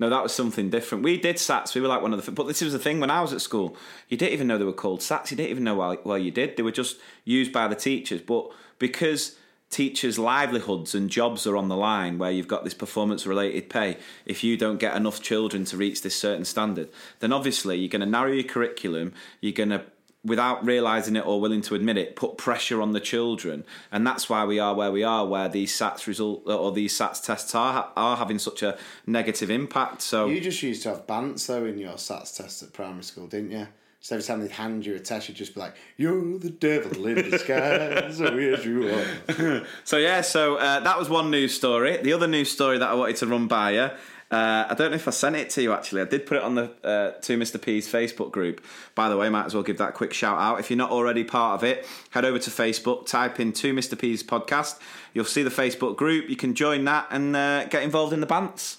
[0.00, 1.04] No, that was something different.
[1.04, 1.74] We did SATs.
[1.74, 2.32] We were like one of the.
[2.32, 3.76] But this was the thing when I was at school.
[4.08, 5.30] You didn't even know they were called SATs.
[5.30, 6.56] You didn't even know why, why you did.
[6.56, 8.22] They were just used by the teachers.
[8.22, 9.36] But because
[9.68, 14.42] teachers' livelihoods and jobs are on the line, where you've got this performance-related pay, if
[14.42, 18.06] you don't get enough children to reach this certain standard, then obviously you're going to
[18.06, 19.12] narrow your curriculum.
[19.42, 19.84] You're going to
[20.24, 24.28] without realizing it or willing to admit it, put pressure on the children, and that's
[24.28, 27.90] why we are where we are, where these SATs result or these SATs tests are
[27.96, 30.02] are having such a negative impact.
[30.02, 33.26] So You just used to have bants though in your SATs test at primary school,
[33.26, 33.66] didn't you?
[34.02, 37.06] So every time they'd hand you a test, you'd just be like, "You're the devil
[37.06, 41.98] in disguise, so yes you are." So yeah, so uh, that was one news story.
[41.98, 43.90] The other news story that I wanted to run by you.
[44.30, 46.02] Uh, I don't know if I sent it to you actually.
[46.02, 48.64] I did put it on the uh, to Mr P's Facebook group.
[48.94, 50.60] By the way, might as well give that quick shout out.
[50.60, 53.98] If you're not already part of it, head over to Facebook, type in to Mr
[53.98, 54.78] P's podcast.
[55.14, 56.28] You'll see the Facebook group.
[56.28, 58.76] You can join that and uh, get involved in the bants.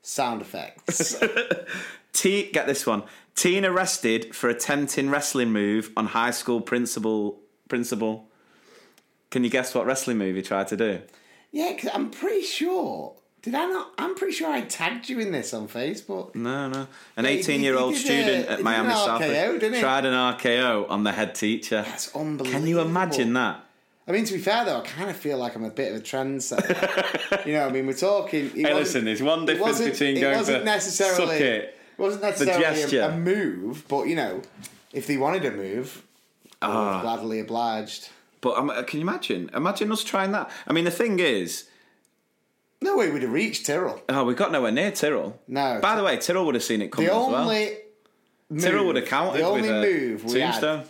[0.00, 1.22] Sound effects.
[2.14, 3.02] T, get this one.
[3.34, 7.40] Teen arrested for attempting wrestling move on high school principal.
[7.68, 8.28] Principal.
[9.30, 11.00] Can you guess what wrestling move he tried to do?
[11.50, 13.14] yeah, because I'm pretty sure.
[13.44, 13.92] Did I not?
[13.98, 16.34] I'm pretty sure I tagged you in this on Facebook.
[16.34, 16.86] No, no.
[17.16, 20.88] An Yeah, 18 year old student uh, at Miami an South RKO, tried an RKO
[20.88, 21.82] on the head teacher.
[21.86, 22.58] That's unbelievable.
[22.58, 23.60] Can you imagine that?
[24.08, 26.00] I mean, to be fair though, I kind of feel like I'm a bit of
[26.00, 27.46] a trendsetter.
[27.46, 28.48] you know, I mean, we're talking.
[28.50, 32.96] Hey, listen, there's one difference between it going wasn't for necessarily, suck it, wasn't necessarily
[32.96, 34.40] a, a move, but you know,
[34.92, 36.02] if they wanted a move,
[36.62, 37.00] Ah.
[37.02, 38.08] gladly obliged.
[38.40, 39.50] But um, can you imagine?
[39.54, 40.50] Imagine us trying that.
[40.66, 41.64] I mean, the thing is,
[42.84, 44.02] No way we'd have reached Tyrrell.
[44.10, 45.40] oh, we got nowhere near Tyrrell.
[45.48, 45.78] No.
[45.80, 47.34] By the way, Tyrrell would have seen it coming The as well.
[47.36, 47.70] only
[48.50, 50.84] move, Tyrrell would have counted the only with a move we had tombstone.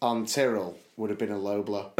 [0.00, 1.90] on Tyrrell would have been a low blow.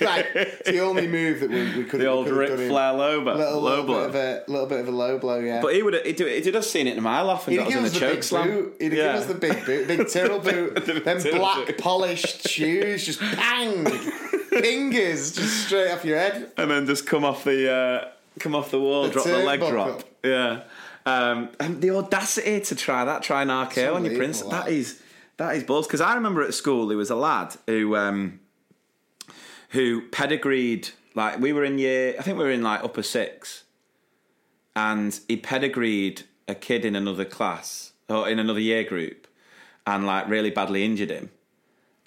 [0.00, 2.58] right, it's the only move that we, we could The have old we Ric have
[2.58, 2.70] done him.
[2.72, 3.98] Flair low, but Little, low little blow.
[4.08, 4.14] bit of
[4.48, 5.60] a little bit of a low blow, yeah.
[5.62, 7.58] But he would have, he'd, he'd have seen it in a mile off and He'd
[7.58, 8.48] got us give in us the choke big slam.
[8.48, 8.76] boot.
[8.80, 9.12] He'd Yeah.
[9.12, 10.84] give us the big boot, big Tyrrell boot.
[11.04, 11.78] Then Tyrrell black boot.
[11.78, 13.84] polished shoes, just bang,
[14.48, 16.52] fingers just straight off your head.
[16.56, 19.60] and then just come off the uh, come off the wall, The drop the leg
[19.60, 20.04] drop.
[20.24, 20.62] Yeah,
[21.06, 24.42] um, and the audacity to try that, try an RKO on your prince.
[24.42, 24.68] That that.
[24.68, 25.02] is
[25.38, 25.86] that is balls.
[25.86, 28.40] Because I remember at school there was a lad who um,
[29.70, 30.90] who pedigreed.
[31.14, 33.64] Like we were in year, I think we were in like upper six,
[34.76, 39.26] and he pedigreed a kid in another class or in another year group,
[39.86, 41.30] and like really badly injured him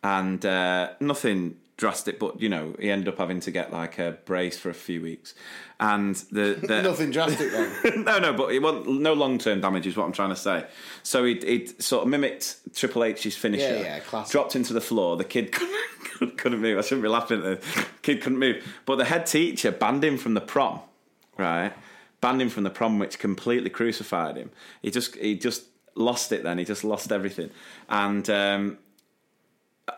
[0.04, 4.18] and uh, nothing drastic, but you know he ended up having to get like a
[4.24, 5.34] brace for a few weeks,
[5.82, 8.04] and the, the Nothing drastic then.
[8.06, 10.66] no, no, but it wasn't no long term damage is what I'm trying to say.
[11.04, 14.32] So he he sort of mimicked Triple H's finisher, Yeah, yeah, classic.
[14.32, 15.18] dropped into the floor.
[15.18, 15.52] The kid
[16.04, 16.78] couldn't, couldn't move.
[16.78, 20.18] I shouldn't be laughing at the kid couldn't move, but the head teacher banned him
[20.18, 20.80] from the prom,
[21.38, 21.74] right?
[22.22, 24.52] Banned him from the prom, which completely crucified him.
[24.82, 25.66] He just he just
[25.96, 26.44] lost it.
[26.44, 27.50] Then he just lost everything,
[27.90, 28.30] and.
[28.30, 28.78] Um,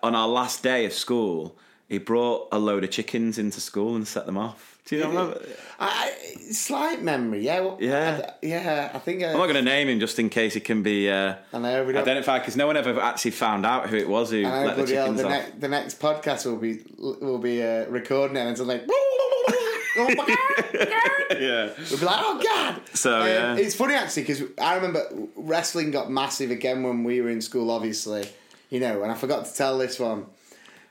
[0.01, 1.55] on our last day of school,
[1.89, 4.71] he brought a load of chickens into school and set them off.
[4.85, 5.09] Do you know?
[5.09, 5.41] remember?
[5.79, 7.59] I, I- slight memory, yeah.
[7.61, 8.21] Well, Yeah.
[8.27, 9.23] I, yeah, I think.
[9.23, 11.57] Uh, I'm not going to name him just in case he can be uh, I
[11.57, 14.45] know, we don't- identified because no one ever actually found out who it was who
[14.45, 15.31] I know, let the chickens the, off.
[15.31, 20.05] ne- the next podcast will be will be uh, recording it and it's like oh
[20.09, 21.41] my god, god.
[21.41, 21.69] Yeah.
[21.89, 22.81] We'd be like, oh god.
[22.93, 23.55] So, Um, yeah.
[23.55, 25.01] it's funny actually because I remember
[25.35, 27.71] wrestling got massive again when we were in school.
[27.71, 28.27] Obviously,
[28.69, 30.27] you know, and I forgot to tell this one.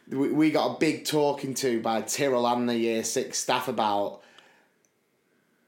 [0.09, 4.21] We, we got a big talking to by Tyrrell and the year six staff about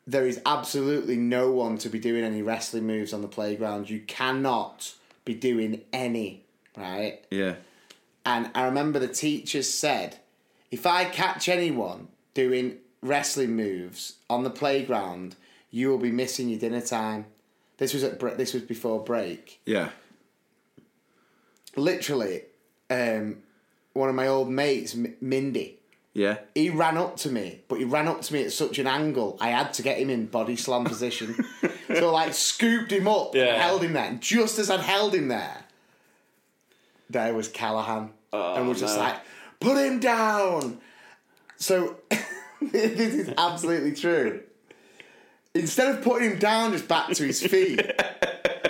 [0.07, 3.91] there is absolutely no one to be doing any wrestling moves on the playground.
[3.91, 4.95] You cannot
[5.25, 6.45] be doing any,
[6.77, 7.25] right?
[7.31, 7.57] Yeah.
[8.25, 10.19] And I remember the teachers said,
[10.71, 15.37] if I catch anyone doing wrestling moves on the playground,
[15.71, 17.27] you will be missing your dinner time.
[17.79, 19.61] This was at this was before break.
[19.67, 19.91] Yeah.
[21.77, 22.43] Literally,
[22.89, 23.43] um,
[23.97, 25.79] one of my old mates, M- Mindy,
[26.15, 26.39] Yeah.
[26.55, 29.37] he ran up to me, but he ran up to me at such an angle,
[29.41, 31.37] I had to get him in body slam position.
[31.95, 33.45] so like scooped him up Yeah.
[33.55, 34.05] and held him there.
[34.05, 35.65] And just as I'd held him there,
[37.11, 38.11] there was Callahan.
[38.33, 39.03] Oh, and was just no.
[39.03, 39.17] like,
[39.61, 40.79] put him down.
[41.57, 41.97] So
[42.61, 44.43] this is absolutely true.
[45.61, 47.81] Instead of putting him down just back to his feet,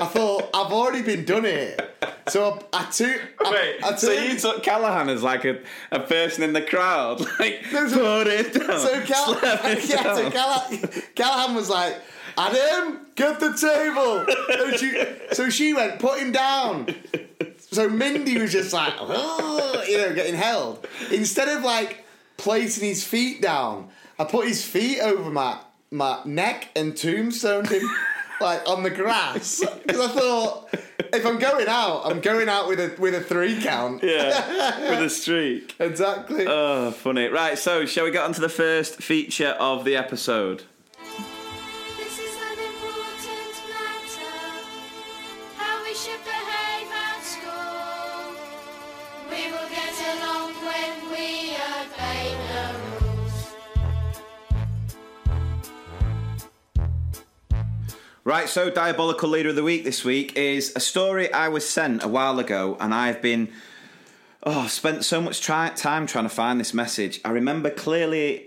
[0.01, 1.81] I thought, I've already been done it.
[2.29, 3.21] So I, I took.
[3.45, 5.61] I, Wait, I so you took Callahan as like a,
[5.93, 8.81] a person in the crowd, like so- put it down.
[8.81, 10.33] So, Cal- it yeah, so down.
[10.33, 11.97] Callahan, Callahan was like,
[12.39, 14.27] Adam, get the table.
[14.49, 16.87] so, she, so she went, put him down.
[17.71, 20.87] So Mindy was just like, "Oh," you know, getting held.
[21.11, 22.05] Instead of like
[22.37, 25.59] placing his feet down, I put his feet over my,
[25.91, 27.89] my neck and tombstoned him
[28.41, 29.63] like on the grass.
[29.87, 30.69] Because I thought,
[31.13, 34.03] if I'm going out, I'm going out with a with a three count.
[34.03, 35.75] yeah, with a streak.
[35.79, 36.47] Exactly.
[36.47, 37.27] Oh, funny.
[37.29, 40.65] Right, so shall we get on to the first feature of the episode?
[58.27, 62.03] Right, so Diabolical Leader of the Week this week is a story I was sent
[62.03, 63.51] a while ago, and I've been.
[64.43, 67.21] Oh, spent so much try- time trying to find this message.
[67.25, 68.47] I remember clearly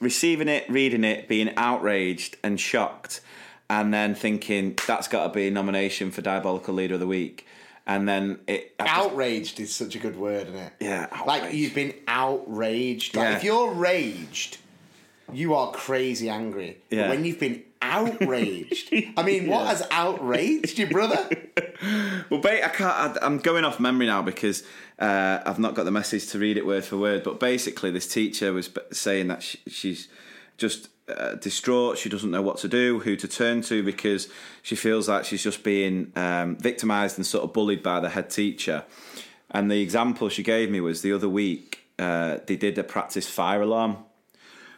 [0.00, 3.20] receiving it, reading it, being outraged and shocked,
[3.68, 7.46] and then thinking that's got to be a nomination for Diabolical Leader of the Week.
[7.86, 8.74] And then it.
[8.80, 10.72] I just- outraged is such a good word, isn't it?
[10.80, 13.14] Yeah, Like you've been outraged.
[13.14, 13.36] Like Yeah.
[13.36, 14.58] if you're raged,
[15.32, 16.78] you are crazy angry.
[16.90, 17.08] But Yeah.
[17.08, 21.28] when you've been outraged, I mean, what has outraged you, brother?
[22.28, 23.16] Well, ba- I can't.
[23.16, 24.62] I, I'm going off memory now because
[24.98, 27.22] uh, I've not got the message to read it word for word.
[27.22, 30.08] But basically, this teacher was b- saying that she, she's
[30.58, 31.96] just uh, distraught.
[31.96, 34.28] She doesn't know what to do, who to turn to, because
[34.62, 38.28] she feels like she's just being um, victimised and sort of bullied by the head
[38.28, 38.84] teacher.
[39.50, 43.26] And the example she gave me was the other week uh, they did a practice
[43.28, 43.96] fire alarm.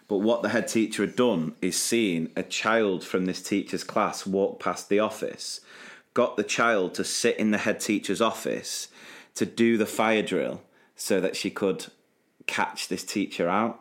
[0.08, 4.26] But what the head teacher had done is seen a child from this teacher's class
[4.26, 5.60] walk past the office,
[6.12, 8.88] got the child to sit in the head teacher's office
[9.34, 10.62] to do the fire drill
[10.96, 11.86] so that she could
[12.46, 13.80] catch this teacher out.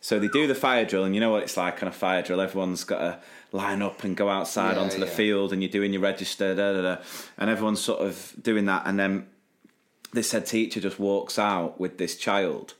[0.00, 2.22] So they do the fire drill, and you know what it's like on a fire
[2.22, 2.40] drill.
[2.40, 3.18] Everyone's got to
[3.50, 5.12] line up and go outside Yeah, onto the yeah.
[5.12, 7.02] field, and you're doing your register, da, da, da,
[7.36, 8.84] and everyone's sort of doing that.
[8.86, 9.26] And then
[10.12, 12.74] this head teacher just walks out with this child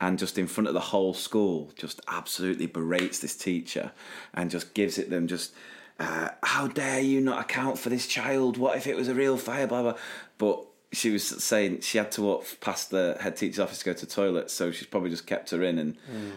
[0.00, 3.92] and just in front of the whole school just absolutely berates this teacher
[4.34, 5.54] and just gives it them just
[5.98, 8.58] uh, how dare you not account for this child?
[8.58, 9.94] What if it was a real fire blah blah.
[10.38, 13.92] But she was saying she had to walk past the head teacher's office to go
[13.92, 15.96] to the toilet so she's probably just kept her in and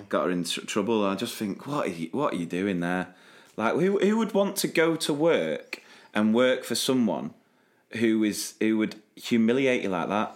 [0.10, 1.04] got her in tr- trouble.
[1.04, 3.14] And i just think what are you, what are you doing there?
[3.58, 7.34] Like who, who would want to go to work and work for someone
[7.94, 10.36] who is who would humiliate you like that?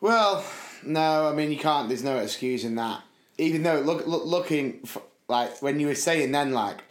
[0.00, 0.44] Well,
[0.84, 1.88] no, I mean you can't.
[1.88, 3.02] There's no excuse in that.
[3.38, 6.82] Even though look, look looking f like when you were saying then like,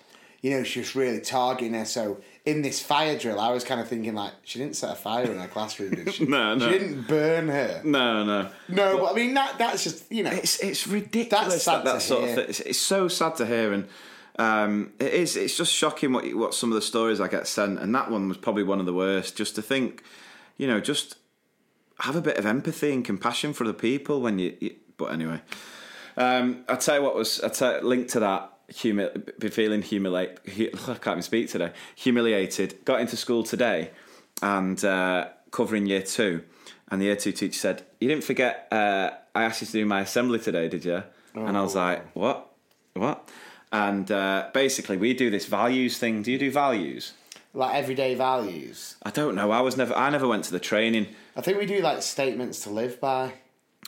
[0.41, 1.85] you know, she was really targeting her.
[1.85, 4.95] So in this fire drill, I was kind of thinking like, she didn't set a
[4.95, 6.25] fire in her classroom, did she?
[6.37, 6.71] No, no.
[6.71, 7.81] She didn't burn her.
[7.83, 10.31] no no No, but I mean that that's just you know.
[10.31, 12.29] it's it's ridiculous That's sad that, that to sort hear.
[12.29, 12.45] of thing.
[12.49, 13.87] It's, it's so sad to hear, and
[14.39, 15.35] um, it is.
[15.35, 18.27] It's just shocking what what some of the stories I get sent, and that one
[18.27, 19.35] was probably one of the worst.
[19.37, 20.01] Just to think,
[20.57, 21.17] you know, just
[22.01, 24.55] have a bit of empathy and compassion for the people when you.
[24.59, 25.41] you but anyway,
[26.17, 28.47] um, I tell you what was I tell linked to that.
[28.67, 30.39] Humi- be feeling humiliate.
[30.47, 31.71] hu- I can't even speak today.
[31.95, 32.85] Humiliated.
[32.85, 33.91] Got into school today,
[34.41, 36.43] and uh, covering year two,
[36.89, 38.67] and the year two teacher said, "You didn't forget.
[38.71, 42.15] Uh, I asked you to do my assembly today, did you?" And I was like,
[42.15, 42.49] "What?
[42.93, 43.29] What?"
[43.73, 46.21] And uh, basically, we do this values thing.
[46.21, 47.13] Do you do values?
[47.53, 48.95] like everyday values.
[49.03, 49.51] I don't know.
[49.51, 49.93] I was never.
[49.93, 51.07] I never went to the training.
[51.35, 53.33] I think we do like statements to live by.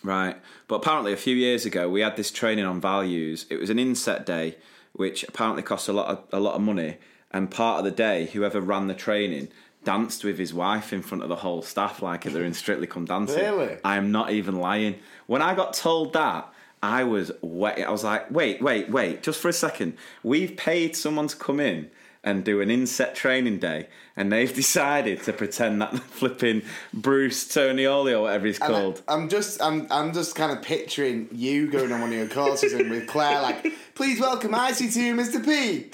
[0.03, 0.35] Right.
[0.67, 3.45] But apparently, a few years ago, we had this training on values.
[3.49, 4.57] It was an inset day,
[4.93, 6.97] which apparently cost a lot of, a lot of money.
[7.31, 9.49] And part of the day, whoever ran the training
[9.83, 13.05] danced with his wife in front of the whole staff, like they're in Strictly Come
[13.05, 13.39] Dancing.
[13.39, 13.77] Really?
[13.83, 14.95] I am not even lying.
[15.27, 16.49] When I got told that,
[16.81, 17.79] I was wet.
[17.79, 19.97] I was like, wait, wait, wait, just for a second.
[20.21, 21.89] We've paid someone to come in
[22.23, 26.61] and do an inset training day, and they've decided to pretend that flipping
[26.93, 29.01] Bruce Tonioli or whatever he's And I- called.
[29.07, 32.73] I'm just, I'm, I'm just kind of picturing you going on one of your courses
[32.73, 35.43] and with Claire, like, please welcome IC2 Mr.
[35.43, 35.89] P.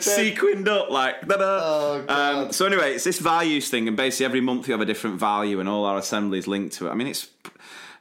[0.00, 2.04] Sequined up like da Oh.
[2.08, 5.18] Um, so anyway, it's this values thing, and basically every month we have a different
[5.18, 6.90] value, and all our assemblies linked to it.
[6.90, 7.28] I mean, it's,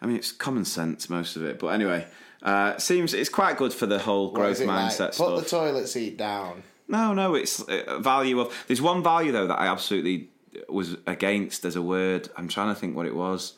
[0.02, 2.06] I mean, it's common sense most of it, but anyway,
[2.44, 4.92] uh, seems it's quite good for the whole growth it like?
[4.92, 5.62] mindset Put the stuff.
[5.62, 6.64] toilet seat down.
[6.88, 8.54] no, no, it's uh, value of.
[8.68, 10.30] There's one value though that I absolutely
[10.68, 12.30] was against as a word.
[12.36, 13.54] I'm trying to think what it was.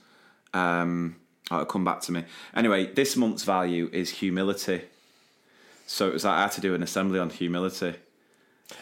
[0.54, 1.16] Um,
[1.50, 2.26] oh, it'll come back to me.
[2.56, 4.82] Anyway, this month's value is humility.
[5.88, 7.96] So it was like I had to do an assembly on humility.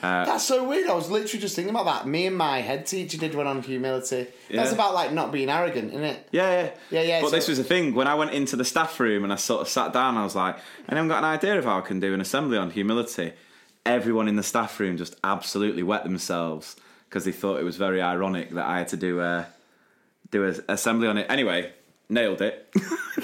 [0.01, 0.89] Uh, That's so weird.
[0.89, 2.07] I was literally just thinking about that.
[2.07, 4.27] Me and my head teacher did one on humility.
[4.49, 4.73] That's Yeah.
[4.75, 6.27] about like not being arrogant, isn't it?
[6.31, 8.63] Yeah, yeah, Yeah, yeah, But so- this was the thing when I went into the
[8.65, 10.17] staff room and I sort of sat down.
[10.17, 10.55] I was like,
[10.87, 13.33] I haven't got an idea of how I can do an assembly on humility.
[13.85, 16.75] Everyone in the staff room just absolutely wet themselves
[17.09, 19.47] because they thought it was very ironic that I had to do a
[20.29, 21.25] do an assembly on it.
[21.29, 21.73] Anyway,
[22.11, 22.69] nailed it,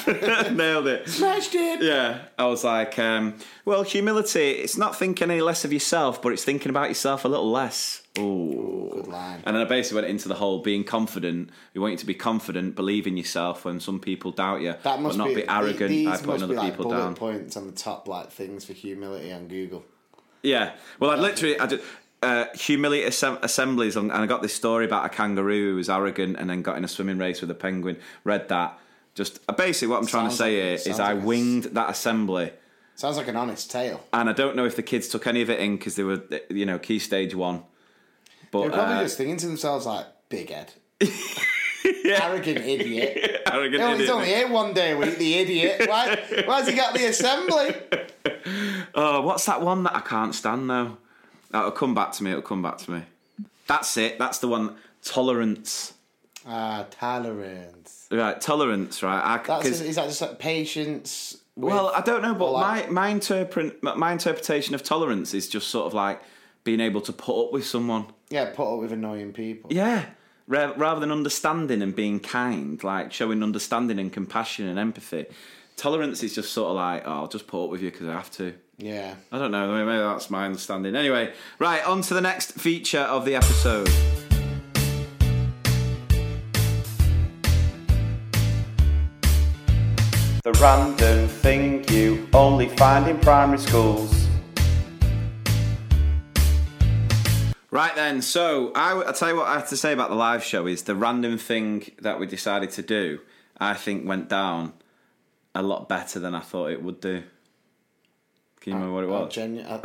[0.55, 1.07] nailed it.
[1.07, 1.81] Smashed it.
[1.83, 3.35] Yeah, I was like, um,
[3.65, 4.51] well, humility.
[4.51, 8.01] It's not thinking any less of yourself, but it's thinking about yourself a little less.
[8.17, 8.89] Ooh.
[8.93, 9.43] Good line.
[9.45, 11.51] And then I basically went into the whole being confident.
[11.75, 15.01] We want you to be confident, believe in yourself when some people doubt you, That
[15.01, 16.97] must but not be, be, arrogant These by must putting be other like people bullet
[16.97, 17.15] down.
[17.15, 19.85] points on the top, like things for humility on Google.
[20.41, 20.71] Yeah.
[20.99, 21.83] Well, I literally, I just,
[22.23, 26.37] uh, humility assem- assemblies, and I got this story about a kangaroo who was arrogant
[26.37, 27.97] and then got in a swimming race with a penguin.
[28.23, 28.79] Read that.
[29.15, 31.25] Just uh, basically, what I'm trying to say like- here is sounds I like a-
[31.25, 32.51] winged that assembly.
[32.95, 34.03] Sounds like an honest tale.
[34.11, 36.23] And I don't know if the kids took any of it in because they were,
[36.49, 37.63] you know, key stage one.
[38.51, 40.73] But They're probably uh, just thinking to themselves like, "Big head,
[42.05, 44.09] arrogant idiot." arrogant Oh, he's idiot.
[44.15, 45.87] only here one day a week, the idiot.
[45.87, 46.17] Why?
[46.45, 47.75] Why's he got the assembly?
[48.95, 50.97] Oh, what's that one that I can't stand though?
[51.53, 52.31] It'll come back to me.
[52.31, 53.01] It'll come back to me.
[53.67, 54.17] That's it.
[54.19, 54.75] That's the one.
[55.03, 55.93] Tolerance.
[56.45, 58.07] Ah, tolerance.
[58.11, 59.03] Right, tolerance.
[59.03, 59.21] Right.
[59.21, 61.37] I, That's is that just like patience?
[61.55, 65.49] With, well, I don't know, but like- my my interpret my interpretation of tolerance is
[65.49, 66.21] just sort of like
[66.63, 68.05] being able to put up with someone.
[68.29, 69.71] yeah, put up with annoying people.
[69.73, 70.05] Yeah.
[70.49, 75.25] Rather than understanding and being kind, like showing understanding and compassion and empathy,
[75.77, 78.13] tolerance is just sort of like, oh, I'll just put up with you because I
[78.13, 78.53] have to.
[78.77, 79.13] Yeah.
[79.31, 79.71] I don't know.
[79.85, 80.95] Maybe that's my understanding.
[80.95, 83.87] Anyway, right on to the next feature of the episode.
[90.43, 94.27] The random thing you only find in primary schools.
[97.69, 100.43] Right then, so I, will tell you what I have to say about the live
[100.43, 103.19] show is the random thing that we decided to do.
[103.59, 104.73] I think went down
[105.57, 107.23] a lot better than I thought it would do.
[108.61, 109.33] Can you remember what it was?
[109.33, 109.81] genu- I,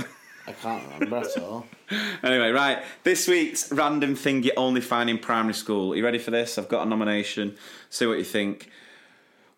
[0.46, 1.66] I can't remember at all.
[2.22, 2.82] Anyway, right.
[3.04, 5.92] This week's random thing you only find in primary school.
[5.92, 6.56] Are you ready for this?
[6.56, 7.56] I've got a nomination.
[7.90, 8.70] See what you think.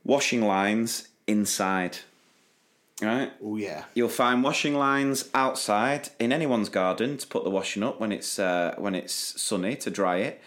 [0.03, 1.99] Washing lines inside.
[3.01, 3.31] Right?
[3.41, 3.85] Oh yeah.
[3.95, 8.39] You'll find washing lines outside in anyone's garden to put the washing up when it's
[8.41, 10.41] uh, when it's sunny to dry it.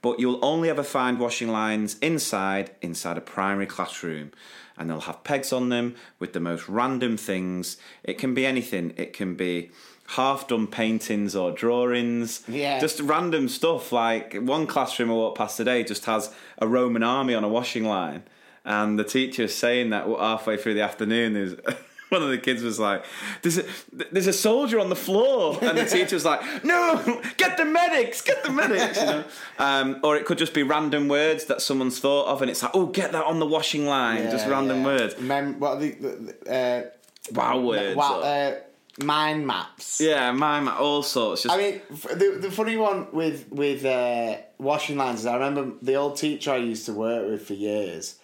[0.00, 4.32] But you'll only ever find washing lines inside inside a primary classroom.
[4.76, 7.76] And they'll have pegs on them with the most random things.
[8.02, 8.92] It can be anything.
[8.96, 9.70] It can be
[10.08, 12.42] half done paintings or drawings.
[12.48, 12.80] Yeah.
[12.80, 13.92] Just random stuff.
[13.92, 17.84] Like one classroom I walked past today just has a Roman army on a washing
[17.84, 18.24] line.
[18.64, 21.54] And the teacher is saying that halfway through the afternoon, there's
[22.14, 23.04] one of the kids was like,
[23.42, 23.64] "There's a
[24.12, 28.22] there's a soldier on the floor," and the teacher was like, "No, get the medics,
[28.22, 29.24] get the medics." You know?
[29.58, 32.72] um, or it could just be random words that someone's thought of, and it's like,
[32.74, 34.84] "Oh, get that on the washing line." just random yeah.
[34.84, 35.20] words.
[35.20, 36.10] Mem- what are the, the,
[36.44, 36.92] the
[37.32, 37.96] Wow uh, words.
[37.96, 38.54] wow, uh,
[39.02, 40.00] mind maps.
[40.00, 41.42] yeah, mime, all sorts.
[41.42, 45.72] Just I mean, the the funny one with with uh, washing lines is I remember
[45.80, 48.16] the old teacher I used to work with for years.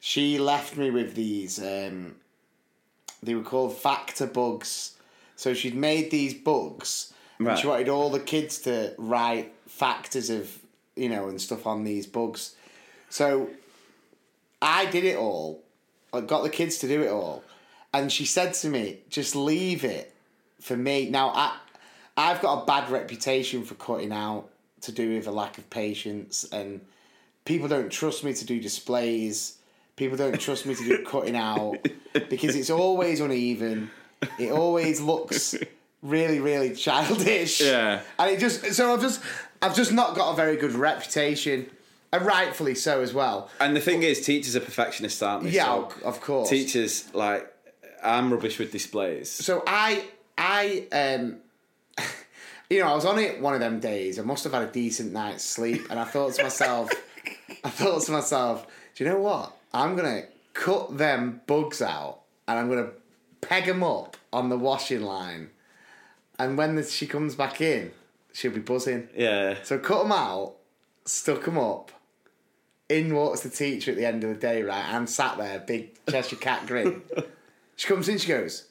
[0.00, 1.58] She left me with these.
[1.60, 2.16] Um,
[3.22, 4.94] they were called factor bugs.
[5.36, 7.12] So she'd made these bugs,
[7.50, 10.58] and she wanted all the kids to write factors of
[10.96, 12.54] you know and stuff on these bugs.
[13.08, 13.48] So
[14.60, 15.62] I did it all.
[16.12, 17.44] I got the kids to do it all,
[17.94, 20.12] and she said to me, "Just leave it
[20.60, 21.56] for me." Now I,
[22.16, 24.48] I've got a bad reputation for cutting out
[24.80, 26.80] to do with a lack of patience and
[27.44, 29.57] people don't trust me to do displays.
[29.98, 31.76] People don't trust me to do cutting out
[32.30, 33.90] because it's always uneven.
[34.38, 35.56] It always looks
[36.02, 37.60] really, really childish.
[37.60, 38.00] Yeah.
[38.18, 39.20] and it just so I've just
[39.60, 41.68] I've just not got a very good reputation,
[42.12, 43.50] and rightfully so as well.
[43.60, 45.50] And the thing is, teachers are perfectionists, aren't they?
[45.50, 46.48] Yeah, So of course.
[46.48, 47.52] Teachers like
[48.02, 49.28] I'm rubbish with displays.
[49.30, 50.04] So I
[50.38, 51.38] I um
[52.70, 54.18] you know, I was on it one of them days.
[54.18, 56.88] I must have had a decent night's sleep and I thought to myself
[57.64, 59.56] I thought to myself, do you know what?
[59.72, 62.90] I'm gonna cut them bugs out and I'm gonna
[63.40, 65.50] peg them up on the washing line.
[66.38, 67.92] And when the, she comes back in,
[68.32, 69.08] she'll be buzzing.
[69.16, 69.56] Yeah.
[69.62, 70.54] So cut them out,
[71.04, 71.92] stuck them up.
[72.88, 74.84] In walks the teacher at the end of the day, right?
[74.88, 77.02] I'm sat there, big Cheshire cat grin.
[77.78, 78.66] She comes in, she goes,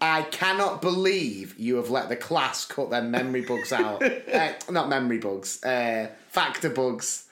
[0.00, 4.02] I cannot believe you have let the class cut their memory bugs out.
[4.02, 7.26] uh, not memory bugs, uh, factor bugs.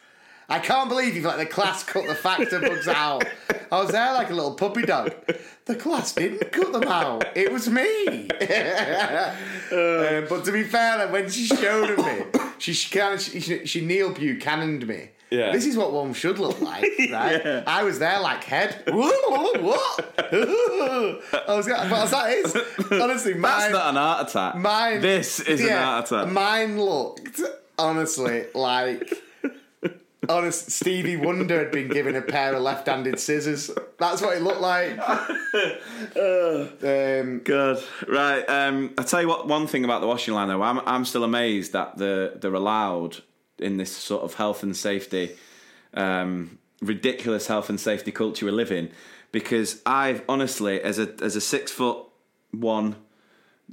[0.51, 3.25] I can't believe you've let the class cut the factor bugs out.
[3.71, 5.15] I was there like a little puppy dog.
[5.67, 7.27] The class didn't cut them out.
[7.37, 8.29] It was me.
[9.71, 12.25] Um, but to be fair, like, when she showed me,
[12.57, 15.11] she kind of, she, she Neil Buchananed me.
[15.31, 15.53] Yeah.
[15.53, 17.45] This is what one should look like, right?
[17.67, 18.83] I was there like head.
[18.87, 19.15] what?
[20.19, 22.57] I was, but that is
[22.91, 24.55] honestly mine, That's not an heart attack.
[24.57, 25.01] mine.
[25.03, 26.33] This is an yeah, heart attack.
[26.33, 27.43] Mine looked
[27.79, 29.13] honestly like.
[30.29, 33.71] Honest, Stevie Wonder had been given a pair of left-handed scissors.
[33.99, 34.99] That's what it looked like.
[36.19, 37.85] um, Good.
[38.07, 38.43] Right.
[38.49, 39.47] Um, I tell you what.
[39.47, 43.19] One thing about the washing line, though, I'm I'm still amazed that the they're allowed
[43.59, 45.37] in this sort of health and safety,
[45.95, 48.91] um, ridiculous health and safety culture we live in.
[49.31, 51.99] Because I've honestly, as a as a six foot
[52.51, 52.97] one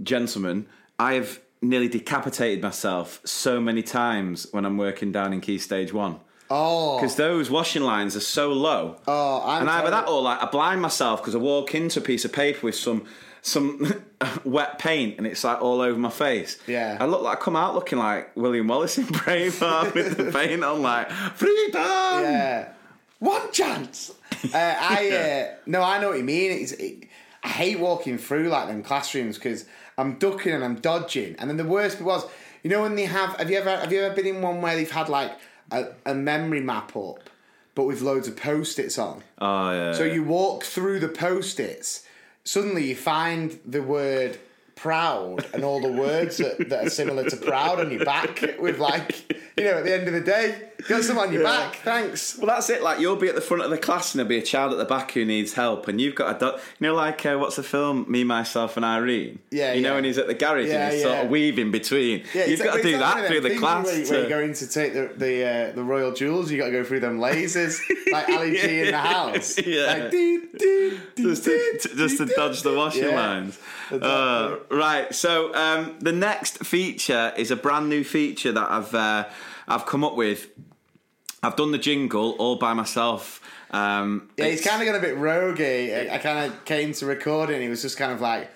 [0.03, 0.67] gentleman,
[0.99, 6.19] I've nearly decapitated myself so many times when I'm working down in Key Stage One.
[6.49, 8.97] Oh, Because those washing lines are so low.
[9.07, 12.03] oh, I'm And either that or like I blind myself because I walk into a
[12.03, 13.05] piece of paper with some
[13.41, 13.93] some
[14.43, 16.57] wet paint and it's like all over my face.
[16.65, 16.97] Yeah.
[16.99, 20.63] I look like I come out looking like William Wallace in Braveheart with the paint
[20.63, 21.81] on like freedom.
[21.83, 22.69] Yeah.
[23.19, 24.11] One chance.
[24.45, 25.09] Uh, I
[25.51, 26.51] uh, no, I know what you mean.
[26.51, 27.07] It's, it,
[27.43, 29.65] I hate walking through like them classrooms because
[29.97, 31.35] I'm ducking and I'm dodging.
[31.37, 32.25] And then the worst was,
[32.63, 33.35] you know, when they have.
[33.37, 35.31] Have you ever have you ever been in one where they've had like
[35.71, 37.29] a, a memory map up,
[37.73, 39.23] but with loads of post its on?
[39.39, 39.93] Oh yeah.
[39.93, 42.05] So you walk through the post its,
[42.43, 44.37] suddenly you find the word
[44.75, 48.77] proud and all the words that, that are similar to proud on your back with
[48.77, 52.37] like, you know, at the end of the day, got some on your back, thanks.
[52.37, 52.81] Well, that's it.
[52.81, 54.77] Like you'll be at the front of the class, and there'll be a child at
[54.77, 57.55] the back who needs help, and you've got a, do- you know, like uh, what's
[57.55, 59.39] the film, Me, Myself, and Irene?
[59.51, 59.95] Yeah, You know, yeah.
[59.95, 62.23] when he's at the garage Yeah, and he's sort of weaving between.
[62.33, 63.85] Yeah, you've it's- got to do one that through the class.
[63.85, 64.09] Where, to...
[64.11, 66.83] where, you're going to take the the, uh, the royal jewels, you got to go
[66.83, 67.79] through them lasers
[68.11, 69.57] like Ali G in the house.
[69.65, 69.85] Yeah.
[69.93, 73.15] Like, doo, doo, doo, just to, just to dodge the washing Yeah.
[73.15, 73.59] lines.
[73.91, 75.13] Uh, right.
[75.13, 79.25] So um, the next feature is a brand new feature that I've uh,
[79.67, 80.47] I've come up with.
[81.45, 83.41] I've done the jingle all by myself.
[83.71, 86.09] Um, Yeah, he's kind of got a bit roguey.
[86.09, 88.49] I, I kind of came to record it and he was just kind of like,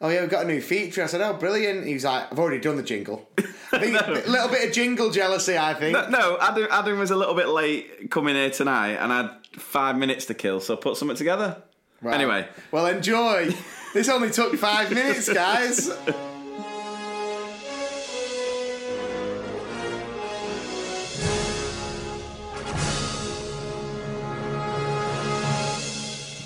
[0.00, 1.02] oh yeah, we've got a new feature.
[1.02, 1.86] I said, oh, brilliant.
[1.86, 3.28] He was like, I've already done the jingle.
[3.72, 5.94] I think a little bit of jingle jealousy, I think.
[5.94, 9.30] No, no, Adam, Adam was a little bit late coming here tonight, and I had
[9.58, 11.62] five minutes to kill, so I put something together.
[12.02, 12.14] Right.
[12.14, 13.54] Anyway, Well, enjoy.
[13.94, 15.90] this only took five minutes, guys.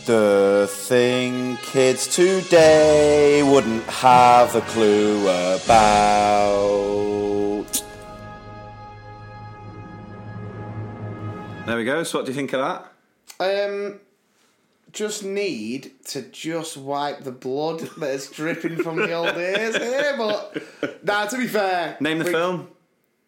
[0.07, 5.67] The thing kids today wouldn't have a clue about.
[11.67, 12.05] there we go.
[12.05, 12.61] So, what do you think of
[13.41, 13.69] that?
[13.69, 13.99] Um,
[14.93, 20.15] just need to just wipe the blood that is dripping from the old ears here,
[20.17, 20.57] but
[21.05, 22.69] now to be fair, Name the we- film.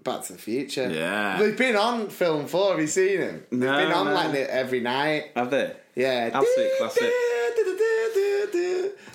[0.05, 0.89] Back to the Future.
[0.89, 1.39] Yeah.
[1.41, 2.71] they've been on film four.
[2.71, 3.45] Have you seen them?
[3.51, 4.15] They've No, been on no.
[4.15, 5.33] like every night.
[5.35, 5.75] Have they?
[5.99, 7.13] Yeah, Absolute classic.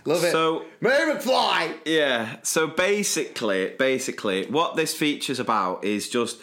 [0.05, 0.31] Love it.
[0.31, 1.77] So- Marty McFly.
[1.85, 2.35] Yeah.
[2.43, 6.41] So basically, basically, what this feature's about is just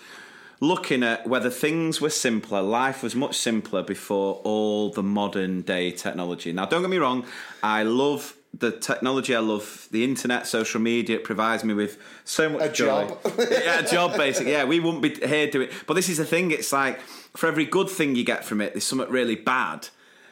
[0.61, 5.91] looking at whether things were simpler, life was much simpler before all the modern day
[5.91, 6.53] technology.
[6.53, 7.25] Now, don't get me wrong,
[7.63, 9.35] I love the technology.
[9.37, 11.17] I love the internet, social media.
[11.17, 13.07] It provides me with so much A joy.
[13.09, 13.19] job.
[13.39, 14.53] yeah, a job, basically.
[14.53, 15.69] Yeah, we wouldn't be here doing.
[15.69, 15.75] It.
[15.87, 16.51] But this is the thing.
[16.51, 17.01] It's like
[17.37, 19.89] for every good thing you get from it, there's something really bad.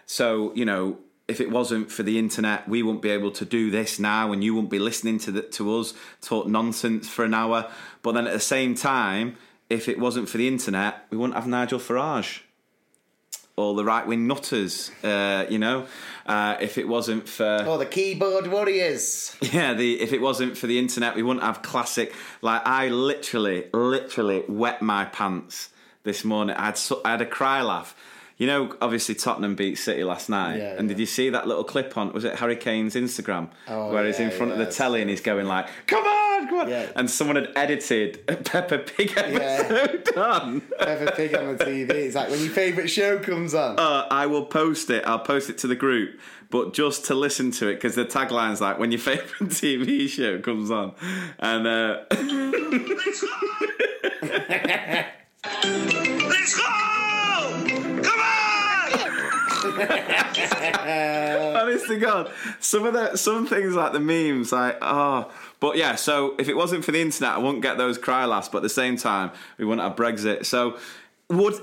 [0.09, 0.99] So you know,
[1.29, 4.43] if it wasn't for the internet, we wouldn't be able to do this now, and
[4.43, 5.93] you wouldn't be listening to the, to us
[6.23, 7.71] talk nonsense for an hour.
[8.03, 9.37] But then at the same time,
[9.69, 12.41] if it wasn't for the internet, we wouldn't have Nigel Farage
[13.55, 14.91] or the right wing nutters.
[15.05, 15.87] Uh, you know,
[16.25, 19.37] uh, if it wasn't for Oh, the keyboard warriors.
[19.43, 22.15] yeah, the if it wasn't for the internet, we wouldn't have classic.
[22.41, 25.69] Like I literally, literally wet my pants
[26.05, 26.57] this morning.
[26.57, 27.95] I had so, I had a cry laugh.
[28.39, 30.95] You know, obviously Tottenham beat City last night, Yeah, and yeah.
[30.95, 32.12] did you see that little clip on?
[32.12, 35.11] Was it Harry Kane's Instagram Oh, where he's in yeah, front of the telly and
[35.11, 36.86] he's going like, "Come on, come on!" Yeah.
[36.95, 40.62] And someone had edited a Peppa Pig episode on.
[40.78, 41.91] Have a pig on the TV.
[41.91, 43.76] It's like when your favourite show comes on.
[43.76, 45.03] Uh, I will post it.
[45.05, 48.61] I'll post it to the group, but just to listen to it because the tagline's
[48.61, 50.95] like when your favourite TV show comes on,
[51.41, 53.28] and uh, Let's go!
[56.28, 57.08] Let's go!
[61.61, 65.95] Honest to God, some of the some things like the memes, like oh, but yeah.
[65.95, 68.49] So if it wasn't for the internet, I wouldn't get those cry laughs.
[68.49, 70.47] But at the same time, we wouldn't have Brexit.
[70.47, 70.79] So.
[71.31, 71.61] Would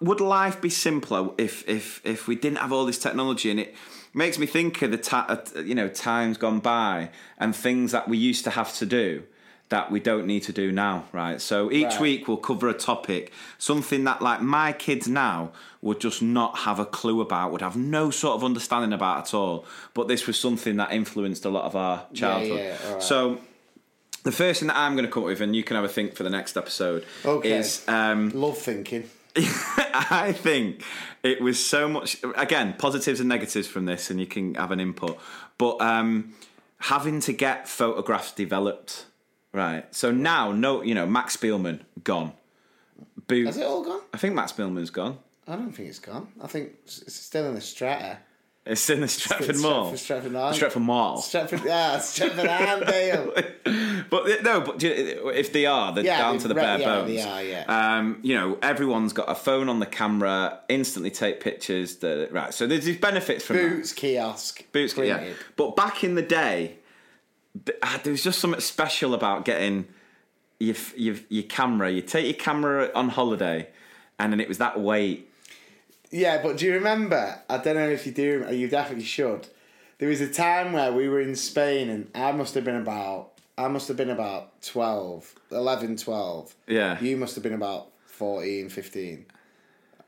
[0.00, 3.50] would life be simpler if, if if we didn't have all this technology?
[3.50, 3.74] And it
[4.14, 8.08] makes me think of the ta- uh, you know times gone by and things that
[8.08, 9.24] we used to have to do
[9.70, 11.40] that we don't need to do now, right?
[11.40, 12.00] So each Right.
[12.00, 16.78] week we'll cover a topic, something that like my kids now would just not have
[16.78, 19.64] a clue about, would have no sort of understanding about at all.
[19.94, 22.58] But this was something that influenced a lot of our childhood.
[22.60, 23.02] yeah, all right.
[23.02, 23.38] So
[24.24, 25.88] the first thing that I'm going to come up with, and you can have a
[25.88, 27.52] think for the next episode, Okay.
[27.58, 29.08] is um, Love thinking.
[29.36, 30.82] I think
[31.22, 34.80] it was so much again positives and negatives from this, and you can have an
[34.80, 35.16] input.
[35.56, 36.34] But um,
[36.78, 39.06] having to get photographs developed,
[39.52, 39.92] right?
[39.94, 42.32] So now, no, you know, Max Spielmann gone.
[43.26, 43.46] Boot.
[43.46, 44.00] Has it all gone?
[44.12, 45.18] I think Max Spielmann's gone.
[45.46, 46.28] I don't think it's gone.
[46.42, 48.18] I think it's still in the strata.
[48.66, 49.92] It's in the Stretford Mall.
[49.94, 51.18] Stretford, Stretford Stretford Mall.
[51.18, 53.54] Stretford, yeah, Stretford Arndale.
[54.10, 57.08] But no, but if they are, they're Yeah, down to the right, bare yeah, bones.
[57.14, 57.96] they are, yeah.
[57.98, 61.96] Um, you know, everyone's got a phone on the camera, instantly take pictures.
[61.96, 63.68] That, right, so there's these benefits from that.
[63.70, 64.64] Boots kiosk.
[64.72, 65.32] Boots, kiosk, yeah.
[65.56, 66.78] But back in the day,
[67.64, 69.88] there was just something special about getting
[70.58, 71.90] your, your your camera.
[71.90, 73.68] You take your camera on holiday,
[74.18, 75.28] and then it was that weight.
[76.10, 77.40] Yeah, but do you remember?
[77.48, 78.46] I don't know if you do.
[78.50, 79.48] You definitely should.
[79.98, 83.32] There was a time where we were in Spain, and I must have been about.
[83.58, 86.54] I must have been about 12, 11, 12.
[86.66, 86.98] Yeah.
[86.98, 89.26] You must have been about 14, 15.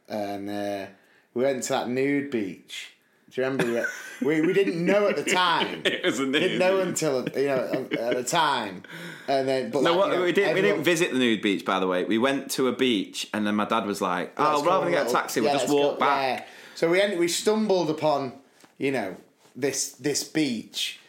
[0.09, 0.87] And uh,
[1.35, 2.95] we went to that nude beach.
[3.35, 3.89] Do you remember?
[4.21, 5.83] we, we, we didn't know at the time.
[5.87, 8.83] It was a nude Didn't know until you know at the time,
[9.27, 9.71] and then.
[9.71, 10.55] But No, like, what, you know, we didn't.
[10.55, 12.05] We didn't visit the nude beach, by the way.
[12.05, 14.95] We went to a beach, and then my dad was like, "Oh, Let's rather than
[14.95, 16.45] get a taxi, yeah, we'll just walk go- back." yeah.
[16.75, 18.33] So we end, we stumbled upon,
[18.77, 19.17] you know,
[19.57, 21.01] this this beach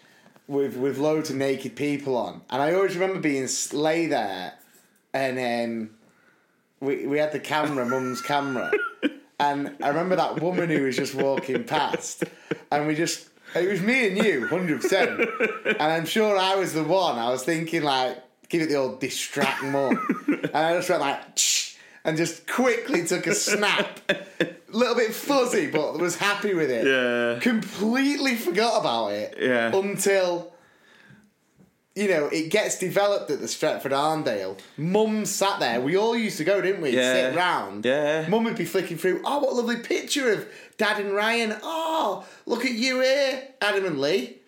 [0.48, 4.54] with with loads of naked people on, and I always remember being lay there,
[5.14, 5.90] and um,
[6.80, 8.72] we we had the camera, mum's camera,
[9.40, 12.24] and I remember that woman who was just walking past,
[12.72, 13.30] and we just.
[13.56, 15.22] It was me and you, hundred percent,
[15.66, 17.20] and I'm sure I was the one.
[17.20, 18.18] I was thinking like,
[18.50, 23.06] give it the old distract mum, and I just went like, "Shh," and just quickly
[23.06, 24.26] took a snap, a
[24.72, 26.86] little bit fuzzy, but was happy with it.
[26.86, 27.40] Yeah.
[27.42, 29.36] completely forgot about it.
[29.40, 29.76] Yeah.
[29.76, 30.53] until
[31.96, 34.60] you know it gets developed at the Stretford Arndale.
[34.78, 35.82] Mum sat there.
[35.82, 36.92] We all used to go, didn't we?
[36.92, 37.14] Yeah.
[37.14, 37.86] Sit round.
[37.86, 38.28] Yeah.
[38.30, 39.22] Mum would be flicking through.
[39.24, 41.56] Oh, what a lovely picture of Dad and Ryan.
[41.62, 44.40] Oh, look at you here, Adam and Lee.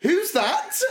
[0.00, 0.80] Who's that?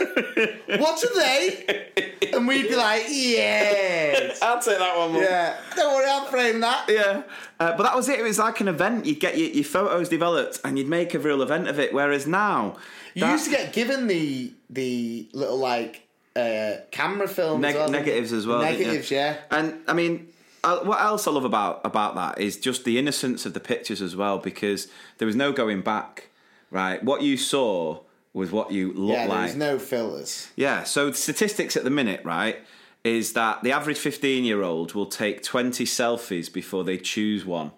[0.66, 1.88] what are they?
[2.34, 4.38] And we'd be like, yes.
[4.42, 5.12] I'll take that one.
[5.12, 5.22] Mum.
[5.22, 5.56] Yeah.
[5.76, 6.84] Don't worry, I'll frame that.
[6.90, 7.22] Yeah,
[7.58, 8.20] uh, but that was it.
[8.20, 9.06] It was like an event.
[9.06, 11.94] You'd get your, your photos developed, and you'd make a real event of it.
[11.94, 12.76] Whereas now,
[13.14, 16.06] You that- used to get given the the little like
[16.36, 18.60] uh, camera film Neg- well, negatives as well.
[18.60, 19.38] Negatives, yeah.
[19.50, 20.28] And I mean,
[20.62, 24.02] uh, what else I love about about that is just the innocence of the pictures
[24.02, 24.86] as well, because
[25.16, 26.28] there was no going back.
[26.70, 28.00] Right, what you saw
[28.32, 29.38] was what you looked Yeah, like.
[29.46, 30.48] there's no fillers.
[30.56, 32.58] Yeah, so the statistics at the minute, right,
[33.04, 37.72] is that the average 15 year old will take 20 selfies before they choose one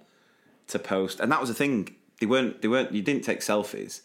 [0.69, 1.21] to post.
[1.21, 1.95] And that was the thing.
[2.21, 4.01] They weren't, they weren't, you didn't take selfies.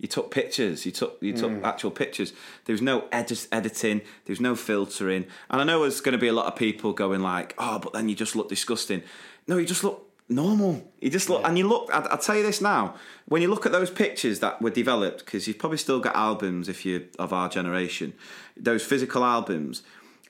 [0.00, 0.86] You took pictures.
[0.86, 1.62] You took you took mm.
[1.62, 2.32] actual pictures.
[2.64, 3.98] There was no edit- editing.
[4.24, 5.26] There was no filtering.
[5.50, 7.92] And I know there's going to be a lot of people going like, "Oh, but
[7.92, 9.02] then you just look disgusting."
[9.46, 10.90] No, you just look normal.
[11.00, 11.90] You just look, and you look.
[11.92, 12.94] I, I'll tell you this now:
[13.26, 16.68] when you look at those pictures that were developed, because you've probably still got albums
[16.68, 18.14] if you're of our generation,
[18.56, 19.82] those physical albums.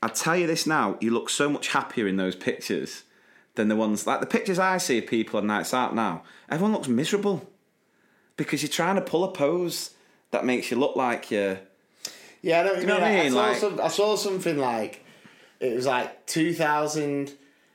[0.03, 3.03] I tell you this now: you look so much happier in those pictures
[3.57, 6.23] than the ones like the pictures I see of people on nights out now.
[6.49, 7.49] Everyone looks miserable
[8.37, 9.91] because you're trying to pull a pose
[10.31, 11.59] that makes you look like you're.
[12.43, 13.33] Yeah, I know what you, know what I I, mean?
[13.33, 15.05] saw Like- some, I saw something like
[15.59, 17.29] it was like 2000.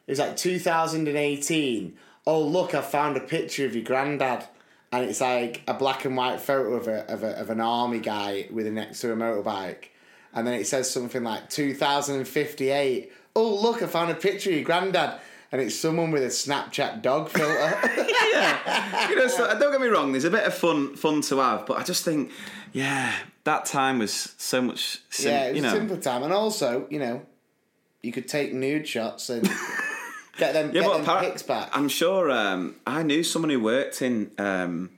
[0.08, 1.98] It was like 2018.
[2.28, 4.46] Oh look, I found a picture of your granddad,
[4.92, 8.00] and it's like a black and white photo of a of, a, of an army
[8.00, 9.90] guy with a next to a motorbike,
[10.34, 13.12] and then it says something like 2058.
[13.36, 15.20] Oh look, I found a picture of your granddad.
[15.52, 17.80] And it's someone with a Snapchat dog filter.
[18.36, 20.12] Yeah, you know, so, don't get me wrong.
[20.12, 22.32] There's a bit of fun, fun to have, but I just think,
[22.74, 23.14] yeah,
[23.46, 25.02] that time was so much.
[25.10, 26.24] Sim- yeah, it was you know, a simpler time.
[26.24, 27.22] And also, you know,
[28.04, 29.50] you could take nude shots and
[30.38, 31.70] get them, Yeah, get but them back.
[31.74, 32.32] I'm sure.
[32.32, 34.92] Um, I knew someone who worked in um,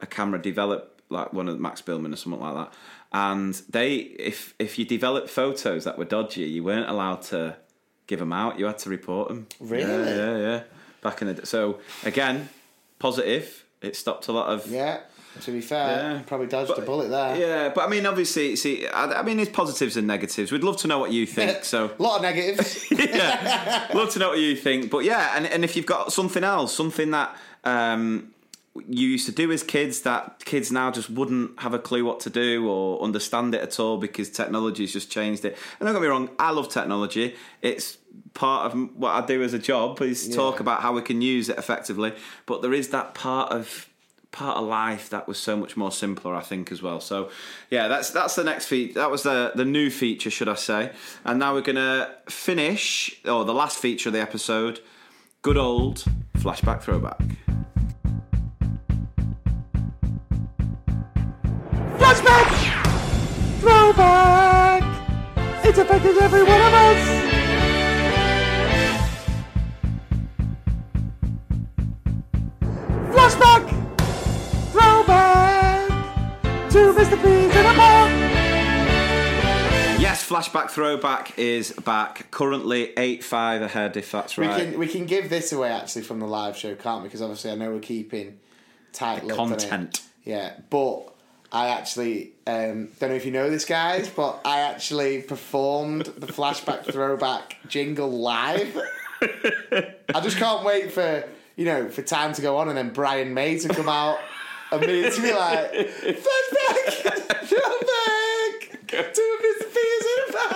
[0.00, 2.72] a camera develop like one of Max Billman or something like that.
[3.12, 7.56] And they, if if you developed photos that were dodgy, you weren't allowed to
[8.06, 8.58] give them out.
[8.58, 9.46] You had to report them.
[9.60, 9.90] Really?
[9.90, 10.62] Yeah, yeah, yeah.
[11.00, 12.48] Back in the so again,
[12.98, 13.64] positive.
[13.80, 15.00] It stopped a lot of yeah,
[15.42, 16.22] to be fair, Yeah.
[16.26, 17.36] probably dodged a bullet there.
[17.36, 20.52] Yeah, but I mean, obviously, see, I, I mean, there's positives and negatives.
[20.52, 21.64] We'd love to know what you think.
[21.64, 22.86] So a lot of negatives.
[22.90, 24.90] yeah, love to know what you think.
[24.90, 28.32] But yeah, and, and if you've got something else, something that um,
[28.88, 32.20] you used to do as kids that kids now just wouldn't have a clue what
[32.20, 35.56] to do or understand it at all because technology's just changed it.
[35.78, 37.34] And don't get me wrong, I love technology.
[37.62, 37.98] It's
[38.34, 41.48] part of what I do as a job is talk about how we can use
[41.48, 42.12] it effectively.
[42.46, 43.88] But there is that part of
[44.34, 47.00] part of life that was so much more simpler, I think, as well.
[47.00, 47.30] So,
[47.70, 48.94] yeah, that's that's the next feature.
[48.94, 50.92] That was the the new feature, should I say?
[51.24, 54.80] And now we're gonna finish, or the last feature of the episode,
[55.42, 56.04] good old
[56.36, 57.22] flashback throwback.
[61.96, 62.50] Flashback!
[63.60, 64.82] Throwback!
[65.64, 66.42] It's affected every
[80.34, 82.30] flashback throwback is back.
[82.32, 84.50] Currently eight five ahead, if that's right.
[84.50, 87.08] we can we can give this away actually from the live show, can't we?
[87.08, 88.38] Because obviously I know we're keeping
[88.92, 89.60] tight lipped on it.
[89.60, 90.02] Content.
[90.24, 91.14] Yeah, but
[91.52, 96.26] I actually um, don't know if you know this, guys, but I actually performed the
[96.26, 98.76] flashback throwback jingle live.
[99.22, 101.24] I just can't wait for
[101.54, 104.18] you know for time to go on and then Brian May to come out
[104.72, 107.14] and me to be like flashback
[107.44, 108.13] throwback
[109.02, 109.66] to Mr.
[109.74, 110.50] Peters in the band.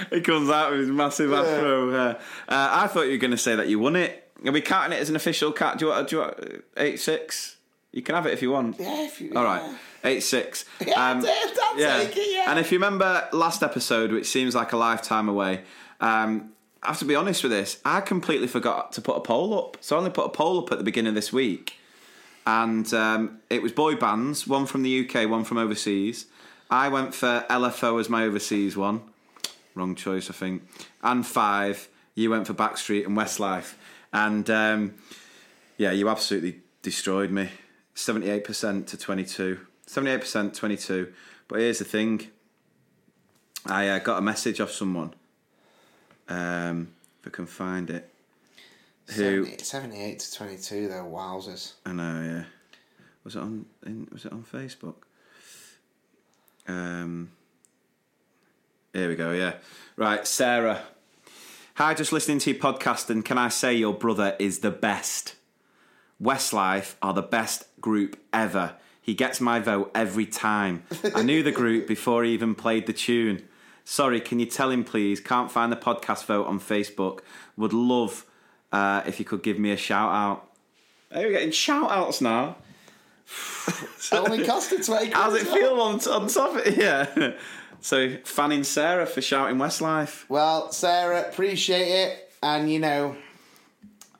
[0.10, 2.16] He comes out with his massive afro hair.
[2.48, 4.30] Uh, I thought you were going to say that you won it.
[4.44, 5.78] Are we counting it as an official cat?
[5.78, 7.56] Do you want, do you want eight six?
[7.92, 8.78] You can have it if you want.
[8.80, 9.62] Yeah, if you, All right,
[10.04, 10.64] eight six.
[10.86, 11.30] Yeah, I'll take-
[11.62, 12.50] I'll take it, yeah.
[12.50, 15.62] And if you remember last episode, which seems like a lifetime away,
[16.00, 16.52] um,
[16.82, 17.78] I have to be honest with this.
[17.84, 20.72] I completely forgot to put a poll up, so I only put a poll up
[20.72, 21.74] at the beginning of this week,
[22.46, 26.26] and um, it was boy bands, one from the UK, one from overseas.
[26.70, 29.02] I went for LFO as my overseas one.
[29.74, 30.62] Wrong choice, I think.
[31.02, 33.74] And five, you went for Backstreet and Westlife,
[34.12, 34.94] and um,
[35.76, 37.50] yeah, you absolutely destroyed me.
[37.94, 39.60] 78% to 22.
[39.86, 41.12] 78% 22.
[41.48, 42.28] But here's the thing.
[43.66, 45.14] I uh, got a message off someone.
[46.28, 48.09] Um, if I can find it.
[49.14, 51.72] Who 70 78 to 22 though, wowzers.
[51.84, 52.44] I know, yeah.
[53.24, 54.94] Was it on in, was it on Facebook?
[56.68, 57.30] Um
[58.92, 59.54] Here we go, yeah.
[59.96, 60.82] Right, Sarah.
[61.74, 65.36] Hi, just listening to your podcast and can I say your brother is the best?
[66.22, 68.74] Westlife are the best group ever.
[69.00, 70.84] He gets my vote every time.
[71.14, 73.42] I knew the group before he even played the tune.
[73.84, 75.18] Sorry, can you tell him please?
[75.20, 77.20] Can't find the podcast vote on Facebook.
[77.56, 78.26] Would love
[78.72, 80.46] uh, if you could give me a shout out.
[81.12, 82.56] Hey, we're getting shout outs now.
[84.12, 85.98] It only costed 20 How's it quid as well.
[85.98, 86.76] feel on, on top of it?
[86.76, 87.32] Yeah.
[87.82, 90.28] So, fanning Sarah for shouting Westlife.
[90.28, 92.30] Well, Sarah, appreciate it.
[92.42, 93.16] And, you know,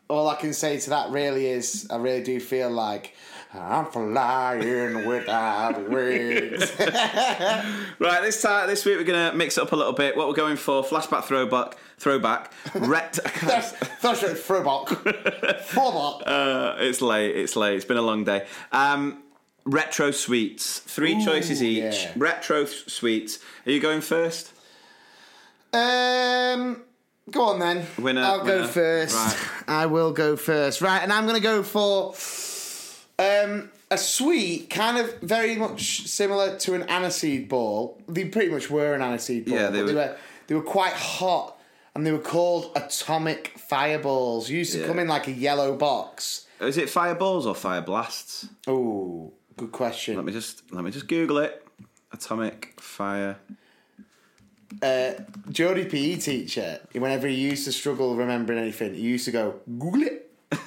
[0.08, 3.14] all I can say to that really is I really do feel like
[3.52, 6.72] I'm flying without wings.
[7.98, 10.16] Right, this time this week we're gonna mix it up a little bit.
[10.16, 13.18] What we're going for: flashback, throwback, throwback, ret.
[13.42, 14.88] that's throwback.
[15.64, 16.22] Throwback.
[16.26, 17.36] uh, it's late.
[17.36, 17.74] It's late.
[17.76, 18.46] It's been a long day.
[18.72, 19.22] Um,
[19.64, 20.78] retro sweets.
[20.78, 22.04] Three choices each.
[22.04, 22.12] yeah.
[22.16, 23.38] Retro sweets.
[23.66, 24.52] Are you going first?
[25.72, 26.82] Um,
[27.30, 27.86] go on then.
[27.98, 28.58] Winner, I'll winner.
[28.62, 29.14] go first.
[29.14, 29.36] Right.
[29.68, 30.80] I will go first.
[30.80, 32.14] Right, and I'm going to go for
[33.20, 38.00] um, a sweet, kind of very much similar to an aniseed ball.
[38.08, 39.54] They pretty much were an aniseed ball.
[39.58, 40.16] Yeah, they but they were- were
[40.46, 41.56] they were quite hot,
[41.94, 44.48] and they were called atomic fireballs.
[44.50, 44.86] Used to Yeah.
[44.86, 46.46] come in like a yellow box.
[46.60, 48.48] Is it fireballs or fire blasts?
[48.66, 50.16] Oh, good question.
[50.16, 51.64] Let me just let me just Google it.
[52.12, 53.36] Atomic fire
[54.82, 55.12] uh,
[55.50, 60.02] Geordie PE teacher, whenever he used to struggle remembering anything, he used to go, Google
[60.02, 60.30] it.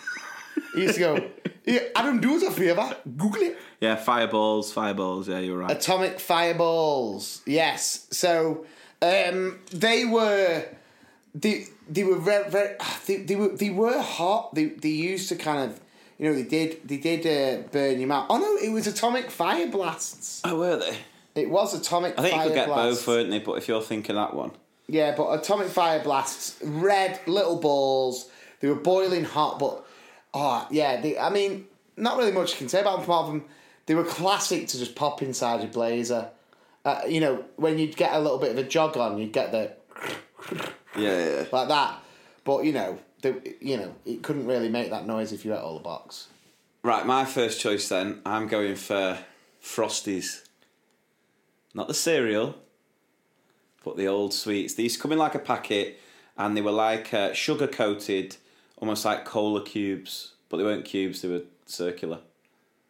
[0.75, 1.29] he used to go,
[1.65, 3.57] yeah, Adam, do us a favour, Google it.
[3.79, 5.27] Yeah, fireballs, fireballs.
[5.27, 5.71] Yeah, you're right.
[5.71, 7.41] Atomic fireballs.
[7.45, 8.07] Yes.
[8.11, 8.65] So
[9.01, 10.65] um, they were
[11.35, 14.53] they they were very, very they, they were they were hot.
[14.55, 15.79] They they used to kind of
[16.17, 18.27] you know they did they did uh, burn your mouth.
[18.29, 20.41] Oh no, it was atomic fire blasts.
[20.43, 20.97] oh, were they?
[21.35, 22.17] It was atomic.
[22.17, 23.05] I think you could get blasts.
[23.05, 23.39] both, weren't they?
[23.39, 24.51] But if you're thinking that one,
[24.87, 28.29] Yeah, but atomic fire blasts, red little balls.
[28.59, 29.82] They were boiling hot, but
[30.33, 31.65] oh yeah, they, I mean,
[31.97, 33.45] not really much you can say about them apart from
[33.85, 36.29] they were classic to just pop inside your blazer.
[36.85, 39.51] Uh, you know, when you'd get a little bit of a jog on, you'd get
[39.51, 39.71] the
[40.97, 41.45] yeah, yeah.
[41.51, 41.99] like that.
[42.43, 45.59] But you know, the, you know, it couldn't really make that noise if you ate
[45.59, 46.27] all the box.
[46.83, 48.21] Right, my first choice then.
[48.25, 49.17] I'm going for
[49.63, 50.43] Frosties.
[51.73, 52.55] Not the cereal,
[53.83, 54.73] but the old sweets.
[54.73, 55.99] These come in like a packet,
[56.37, 58.35] and they were like uh, sugar coated,
[58.77, 61.21] almost like cola cubes, but they weren't cubes.
[61.21, 62.19] They were circular.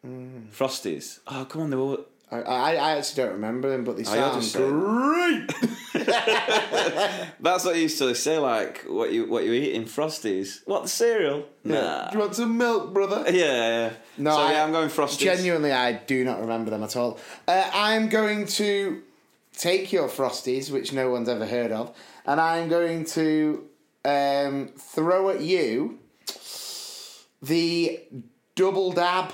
[0.05, 1.19] Frosties.
[1.27, 1.99] Oh, come on, they were.
[2.29, 5.49] I, I, I actually don't remember them, but they sound just great.
[5.93, 8.37] That's what you used to say.
[8.39, 10.61] Like what you what you eat in Frosties.
[10.65, 11.45] What the cereal?
[11.63, 12.09] Nah.
[12.09, 13.23] Do you want some milk, brother?
[13.33, 13.93] Yeah, yeah.
[14.17, 15.19] No, so I, yeah, I'm going Frosties.
[15.19, 17.19] Genuinely, I do not remember them at all.
[17.47, 19.01] Uh, I'm going to
[19.55, 23.63] take your Frosties, which no one's ever heard of, and I'm going to
[24.05, 25.99] um, throw at you
[27.41, 27.99] the
[28.55, 29.31] double dab.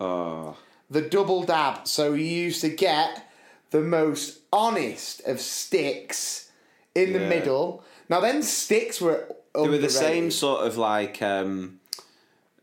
[0.00, 0.56] Oh,
[0.90, 1.86] The double dab.
[1.88, 3.30] So you used to get
[3.70, 6.50] the most honest of sticks
[6.94, 7.28] in the Yeah.
[7.28, 7.84] middle.
[8.08, 11.80] Now, then sticks were they were the same sort of like um,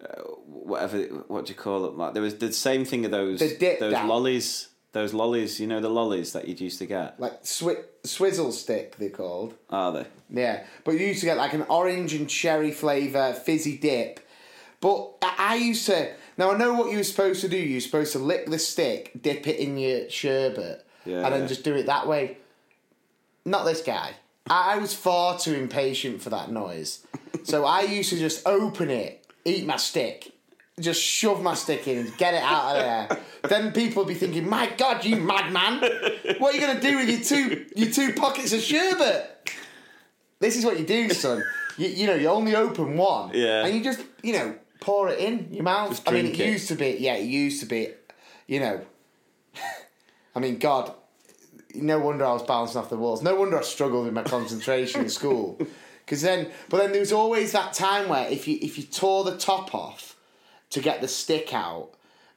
[0.04, 0.98] uh, whatever.
[1.28, 1.96] What do you call it?
[1.96, 4.08] Like there was the same thing of those The dip those dab.
[4.10, 4.69] lollies.
[4.92, 7.20] Those lollies, you know, the lollies that you'd used to get.
[7.20, 8.96] like swi- swizzle stick.
[8.98, 9.54] They're called.
[9.70, 10.06] Are they?
[10.32, 14.20] Yeah, but you used to get like an orange and cherry flavour fizzy dip.
[14.82, 16.12] But I used to.
[16.38, 17.58] Now I know what you were supposed to do.
[17.58, 21.42] You were supposed to lick the stick, dip it in your sherbet, Yeah, and then
[21.42, 21.48] yeah.
[21.48, 22.38] just do it that way.
[23.46, 24.14] Not this guy.
[24.50, 27.06] I was far too impatient for that noise.
[27.44, 30.34] So I used to just open it, eat my stick,
[30.80, 33.20] just shove my stick in and get it out of there.
[33.50, 35.82] then people would be thinking, My God, you madman!
[36.40, 39.52] What are you gonna do with your two your two pockets of sherbet?
[40.40, 41.44] This is what you do, son.
[41.78, 43.32] You, you know, you only open one.
[43.34, 43.66] Yeah.
[43.66, 45.90] And you just, you know, pour it in your mouth.
[45.90, 46.48] Just I mean, it, it.
[46.48, 47.90] used to be, yeah, it used to be,
[48.48, 48.82] you know.
[50.36, 50.94] I mean, God,
[51.76, 53.22] no wonder I was bouncing off the walls.
[53.22, 55.60] No wonder I struggled with my concentration in school.
[56.06, 59.24] Because then, but then there was always that time where if you if you tore
[59.24, 60.16] the top off
[60.72, 61.90] to get the stick out,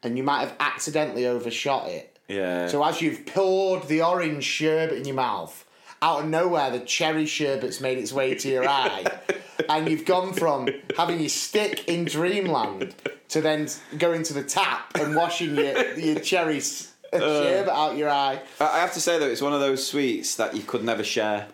[0.03, 2.18] and you might have accidentally overshot it.
[2.28, 2.68] Yeah.
[2.68, 5.64] So as you've poured the orange sherbet in your mouth,
[6.01, 9.05] out of nowhere the cherry sherbet's made its way to your eye,
[9.68, 12.95] and you've gone from having your stick in dreamland
[13.28, 13.68] to then
[13.99, 17.18] going to the tap and washing your your cherry s- uh.
[17.18, 18.41] sherbet out your eye.
[18.61, 21.49] I have to say though, it's one of those sweets that you could never share.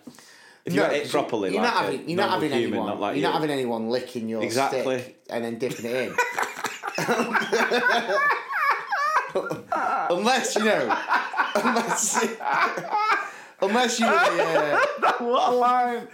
[0.69, 2.87] If you No, ate it properly, you're like not having you're not having human, anyone
[2.89, 4.99] not like you're not having anyone licking your Exactly.
[5.01, 6.15] stick and then dipping it in.
[10.11, 10.99] unless you know,
[11.55, 12.23] unless
[13.63, 16.09] unless you were the, uh, What a line!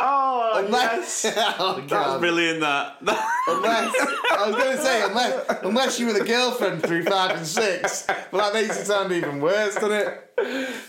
[0.00, 1.26] Oh, unless
[1.58, 2.60] oh That's brilliant.
[2.60, 2.96] That.
[3.48, 3.94] unless
[4.32, 8.06] I was going to say unless unless you were the girlfriend through five and six,
[8.30, 10.30] but that makes it sound even worse, doesn't it?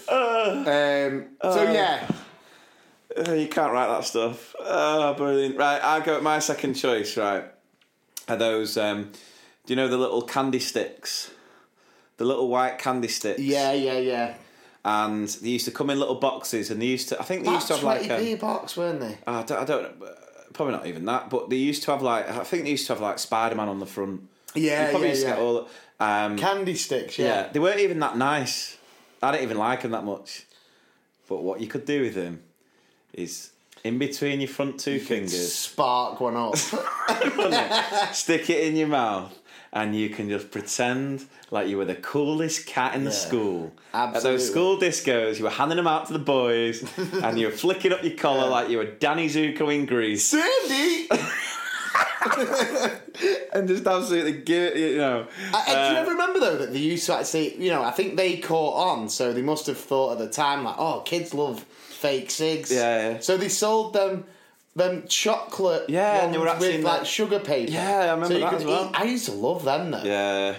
[0.10, 2.08] Um, so yeah,
[3.18, 4.56] Uh, you can't write that stuff.
[4.60, 5.58] Oh, brilliant.
[5.58, 6.22] Right, I go.
[6.22, 7.18] My second choice.
[7.18, 7.46] Right,
[8.28, 8.78] are those?
[8.78, 9.12] Um,
[9.66, 11.32] do you know the little candy sticks?
[12.18, 13.40] The little white candy sticks.
[13.40, 14.36] yeah, yeah, yeah.
[14.84, 17.20] And they used to come in little boxes, and they used to.
[17.20, 18.18] I think they used to have like a.
[18.18, 19.18] p box, weren't they?
[19.28, 20.04] Oh, I don't, I don't.
[20.54, 22.30] Probably not even that, but they used to have like.
[22.30, 24.28] I think they used to have like Spider Man on the front.
[24.56, 25.36] Yeah, probably yeah, used to yeah.
[25.36, 25.68] get all.
[26.00, 27.26] Um, Candy sticks, yeah.
[27.26, 28.76] yeah, they weren't even that nice.
[29.22, 30.48] I didn't even like them that much.
[31.30, 32.42] But what you could do with them
[33.14, 33.52] is
[33.84, 36.56] in between your front two fingers, Spark one up.
[38.14, 39.38] stick it in your mouth,
[39.74, 43.72] and you can just pretend like you were the coolest cat in the Yeah, school.
[43.94, 44.32] At absolutely.
[44.38, 46.84] those school discos, you were handing them out to the boys,
[47.24, 51.08] and you were flicking up your collar like you were Danny Zuko in Grease, Sandy!
[53.54, 55.28] and just absolutely give you know.
[55.54, 57.84] I, I- do uh, you ever remember though that they used to actually, you know,
[57.84, 61.02] I think they caught on, so they must have thought at the time like, oh,
[61.02, 61.66] kids love
[62.02, 62.72] fake cigs.
[62.72, 63.20] Yeah, yeah.
[63.20, 64.26] So they sold them
[64.76, 67.72] them chocolate Yeah, and they were actually with like sugar paper.
[67.72, 68.90] Yeah, I remember so you that could as well.
[68.90, 70.04] eat- I used to love them though.
[70.04, 70.56] Yeah.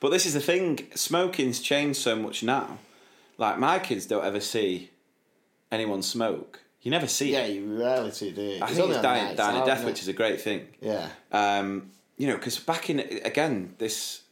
[0.00, 2.78] But this is the thing, smoking's changed so much now.
[3.38, 4.90] Like my kids don't ever see
[5.70, 7.48] anyone smoke, you never see Yeah, it.
[7.48, 8.58] Yeah, you rarely do, do you?
[8.62, 10.66] I It's think it's dying, dying a death, which is a great thing.
[10.80, 11.08] Yeah.
[11.32, 14.22] Um, you know, because back in again, this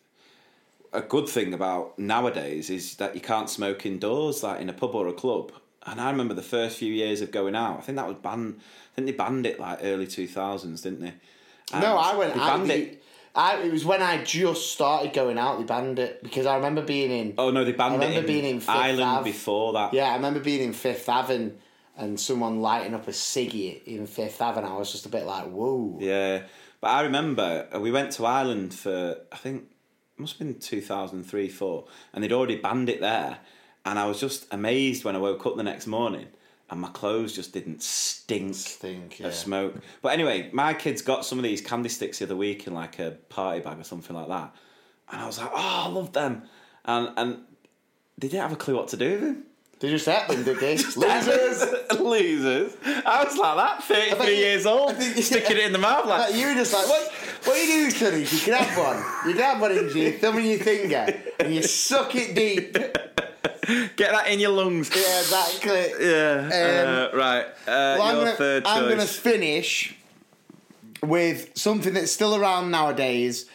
[0.92, 4.94] a good thing about nowadays is that you can't smoke indoors, like in a pub
[4.94, 5.52] or a club.
[5.90, 7.78] And I remember the first few years of going out.
[7.78, 8.60] I think that was banned.
[8.60, 11.14] I think they banned it like early two thousands, didn't they?
[11.72, 12.96] And No, I went They banned the- it.
[13.32, 15.58] I, it was when I just started going out.
[15.58, 17.34] They banned it because I remember being in.
[17.38, 19.30] Oh no, they banned I it remember in, being in Fifth Ireland Ave.
[19.30, 19.94] before that.
[19.94, 21.52] Yeah, I remember being in Fifth Avenue
[21.96, 24.66] and someone lighting up a ciggy in Fifth Avenue.
[24.68, 25.98] I was just a bit like, whoa.
[26.00, 26.42] Yeah,
[26.80, 29.62] but I remember uh, we went to Ireland for I think
[30.16, 33.38] it must have been two thousand three four, and they'd already banned it there,
[33.90, 36.28] and I was just amazed when I woke up the next morning
[36.70, 39.30] and my clothes just didn't stink, Stink, of yeah.
[39.32, 39.74] smoke.
[40.00, 43.00] But anyway, my kids got some of these candy sticks the other week in like
[43.00, 44.54] a party bag or something like that,
[45.10, 46.44] and I was like, oh, I love them,
[46.84, 47.38] and and
[48.16, 49.44] they didn't have a clue what to do with them.
[49.80, 50.76] They just ate them, did they?
[50.96, 51.64] Losers.
[51.98, 52.76] Losers.
[52.84, 56.46] I was like that, 33 years old, think- sticking it in the mouth like, you
[56.46, 57.10] were just like, what?
[57.44, 58.20] What are you doing, Sonny?
[58.20, 59.26] You can have one.
[59.26, 62.76] You can have one into your thumb and your finger, and you suck it deep.
[63.96, 64.90] get that in your lungs.
[64.94, 66.06] Yeah, exactly.
[66.06, 67.10] Yeah.
[67.12, 67.44] uh, right.
[67.44, 69.96] Uh, Well, I'm your gonna, third I'm gonna finish
[71.02, 73.46] with something that's still around nowadays,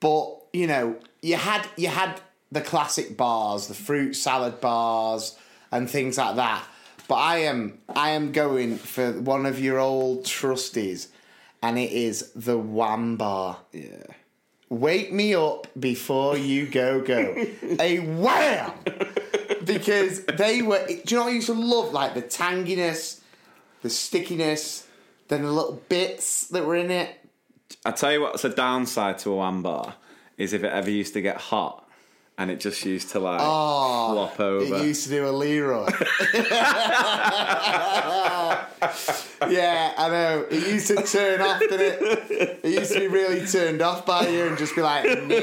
[0.00, 2.20] but you know, you had you had
[2.52, 5.36] the classic bars, the fruit salad bars,
[5.72, 6.64] and things like that.
[7.08, 11.08] But I am I am going for one of your old trusties,
[11.62, 13.58] and it is the Wham bar.
[13.72, 14.13] yeah.
[14.74, 17.46] Wake me up before you go go.
[17.80, 18.72] A wham!
[19.64, 20.84] Because they were.
[20.86, 21.92] Do you know what I used to love?
[21.92, 23.20] Like the tanginess,
[23.82, 24.86] the stickiness,
[25.28, 27.20] then the little bits that were in it.
[27.84, 29.94] I tell you what's a downside to a Wham bar
[30.36, 31.83] is if it ever used to get hot
[32.36, 34.74] and it just used to like flop over.
[34.74, 35.86] Oh, It used to do a Leroy.
[39.48, 40.46] yeah, I know.
[40.50, 42.60] It used to turn off, didn't it?
[42.64, 45.36] It used to be really turned off by you and just be like, no.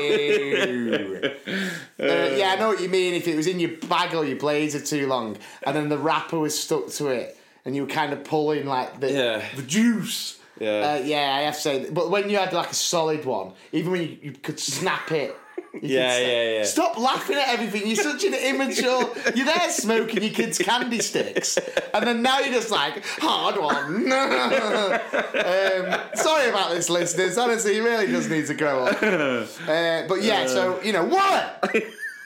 [2.00, 3.14] Uh, yeah, I know what you mean.
[3.14, 6.40] If it was in your bag or your blazer too long, and then the wrapper
[6.40, 9.46] was stuck to it, and you were kind of pulling like the Yeah.
[9.56, 10.38] the juice.
[10.60, 10.70] Yeah.
[11.00, 11.90] uh, yeah, I have to say.
[11.90, 15.36] But when you had like a solid one, even when you, you could snap it.
[15.74, 16.64] Yeah, yeah, yeah.
[16.64, 17.88] Stop laughing at everything.
[17.88, 19.10] You're such an immature.
[19.34, 21.58] You're there smoking your kids' candy sticks,
[21.94, 24.12] and then now you're just like hard one.
[24.92, 25.00] um,
[26.16, 27.38] sorry about this, listeners.
[27.38, 29.02] Honestly, you really just need to grow up.
[29.62, 31.62] Uh, but yeah, so you know what?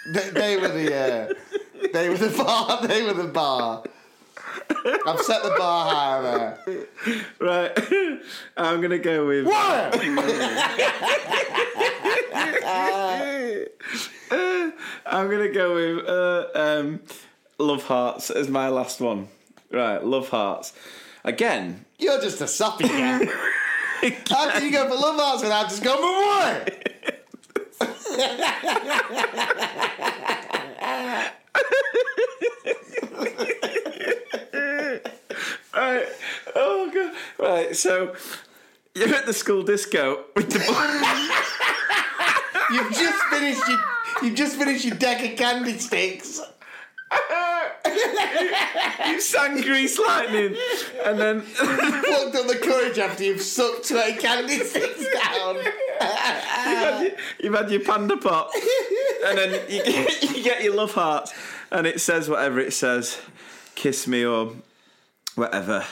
[0.07, 1.27] they, they were the uh,
[1.93, 2.79] they were the bar.
[2.87, 3.83] They were the bar.
[5.05, 6.57] I've set the bar higher there.
[7.39, 7.77] Right.
[8.57, 9.45] I'm going to go with.
[9.45, 9.95] What?
[15.15, 16.99] I'm to go with uh, um,
[17.57, 19.29] Love Hearts as my last one.
[19.71, 20.03] Right.
[20.03, 20.73] Love Hearts.
[21.23, 23.23] Again, You're just a sappy guy.
[24.29, 26.69] How can you go for love hearts without just going for what?
[35.73, 36.07] Right.
[36.55, 37.13] Oh god.
[37.39, 37.75] Right.
[37.75, 38.13] So
[38.93, 40.59] you're at the school disco with the
[42.73, 46.41] You've just finished your you've just finished your deck of candy sticks.
[49.05, 50.55] you sang Grease Lightning,
[51.05, 55.55] and then Plucked up the courage after you've sucked twenty candy sticks down.
[57.41, 58.51] you've had your panda pop,
[59.27, 61.31] and then you get, you get your love heart
[61.71, 63.19] and it says whatever it says,
[63.75, 64.53] kiss me or
[65.35, 65.85] whatever,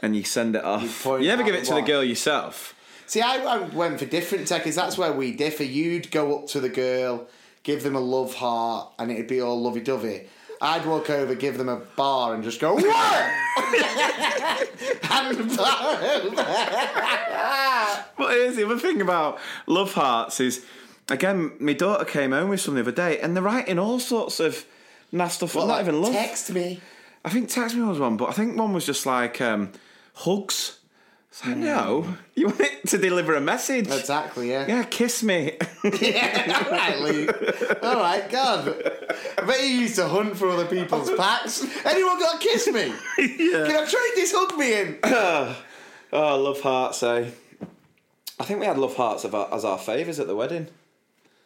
[0.00, 1.02] and you send it off.
[1.02, 2.74] point You, never give it to the girl yourself.
[3.06, 4.76] See, I, I went for different techniques.
[4.76, 5.64] That's where we differ.
[5.64, 7.26] You'd go up to the girl,
[7.64, 10.28] give them a love heart, and it'd be all lovey dovey.
[10.60, 12.84] I'd walk over, give them a bar, and just go, What?
[15.02, 15.98] Hand the bar.
[18.16, 20.64] But here's the other thing about love hearts is,
[21.10, 24.38] again, my daughter came home with some the other day, and they're writing all sorts
[24.38, 24.64] of
[25.10, 25.56] nasty stuff.
[25.56, 26.12] Well, not like, even love.
[26.12, 26.80] Text me.
[27.24, 29.72] I think text me was one, but I think one was just like um,
[30.14, 30.78] hugs.
[31.34, 33.90] So no, you want it to deliver a message.
[33.90, 34.66] Exactly, yeah.
[34.68, 35.58] Yeah, kiss me.
[36.00, 37.78] Yeah, all right, Luke.
[37.82, 38.68] All right, God.
[39.36, 41.66] I bet you used to hunt for other people's packs.
[41.84, 42.86] Anyone got to kiss me?
[43.18, 43.66] Yeah.
[43.66, 44.98] Can I trade this hug me in?
[45.04, 45.56] oh,
[46.12, 47.28] love hearts, eh?
[48.38, 50.68] I think we had love hearts as our favours at the wedding.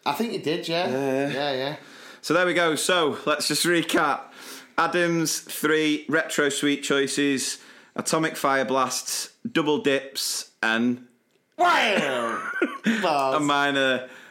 [0.04, 0.86] I think you did, yeah.
[0.88, 1.28] Yeah.
[1.30, 1.76] Yeah, yeah.
[2.20, 2.74] So there we go.
[2.74, 4.20] So let's just recap.
[4.76, 7.56] Adams three retro sweet choices,
[7.96, 11.06] atomic fire blasts, double dips, and
[11.56, 12.50] Wow!
[12.84, 13.74] And mine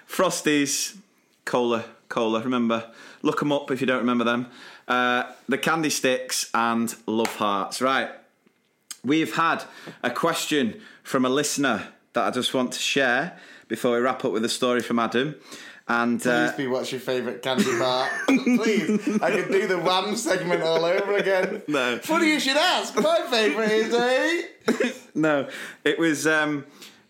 [0.10, 0.98] frosties,
[1.46, 2.42] Cola, Cola.
[2.42, 2.92] Remember,
[3.22, 4.48] look them up if you don't remember them.
[4.88, 7.82] Uh, the Candy Sticks and Love Hearts.
[7.82, 8.10] Right.
[9.04, 9.64] We've had
[10.02, 13.38] a question from a listener that I just want to share
[13.68, 15.36] before we wrap up with a story from Adam.
[15.90, 18.10] And Please uh, be what's your favourite candy bar.
[18.28, 19.22] Please.
[19.22, 21.62] I could do the Wham segment all over again.
[21.68, 21.98] No.
[22.00, 22.94] Funny you should ask.
[22.96, 24.94] My favourite is a.
[25.18, 25.48] no,
[25.86, 26.28] it was.
[26.28, 26.66] Um,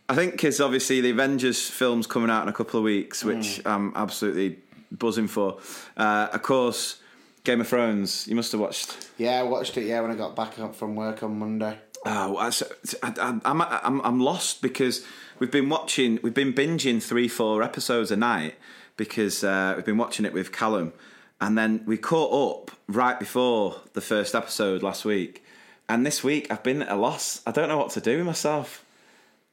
[0.08, 3.62] I think because obviously the Avengers film's coming out in a couple of weeks, which
[3.66, 4.60] I'm absolutely
[4.91, 5.58] buzzing for.
[5.97, 7.01] Uh, of course,
[7.43, 8.28] Game of Thrones.
[8.28, 9.10] You must have watched.
[9.18, 11.80] Yeah, I watched it, yeah, when I got back up from work on Monday.
[12.05, 12.51] Oh, I,
[13.03, 15.03] I, I'm, I'm I'm lost because
[15.39, 18.55] we've been watching, we've been binging three, four episodes a night
[18.95, 20.93] because uh, we've been watching it with Callum,
[21.39, 25.43] and then we caught up right before the first episode last week,
[25.88, 27.41] and this week I've been at a loss.
[27.45, 28.83] I don't know what to do with myself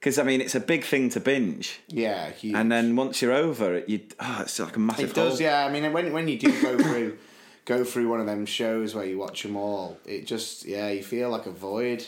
[0.01, 2.55] because I mean it's a big thing to binge, Yeah, huge.
[2.55, 5.11] and then once you're over it, you oh, it's like a massive.
[5.11, 5.43] It does, hole.
[5.43, 5.67] yeah.
[5.67, 7.19] I mean, when when you do go through
[7.67, 11.03] go through one of them shows where you watch them all, it just yeah, you
[11.03, 12.07] feel like a void.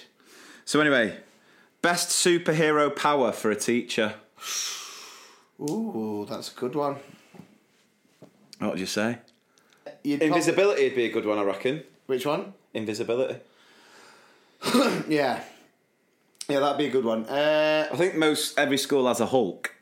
[0.65, 1.17] So anyway,
[1.87, 4.15] best superhero power for a teacher.
[5.61, 6.97] Ooh, that's a good one.
[8.59, 9.19] What would you say?
[10.03, 11.85] You'd Invisibility would be a good one, I reckon.
[12.07, 12.55] Which one?
[12.75, 13.37] Invisibility.
[15.09, 15.41] Yeah,
[16.49, 17.25] yeah, that'd be a good one.
[17.27, 19.73] Uh, I think most every school has a Hulk,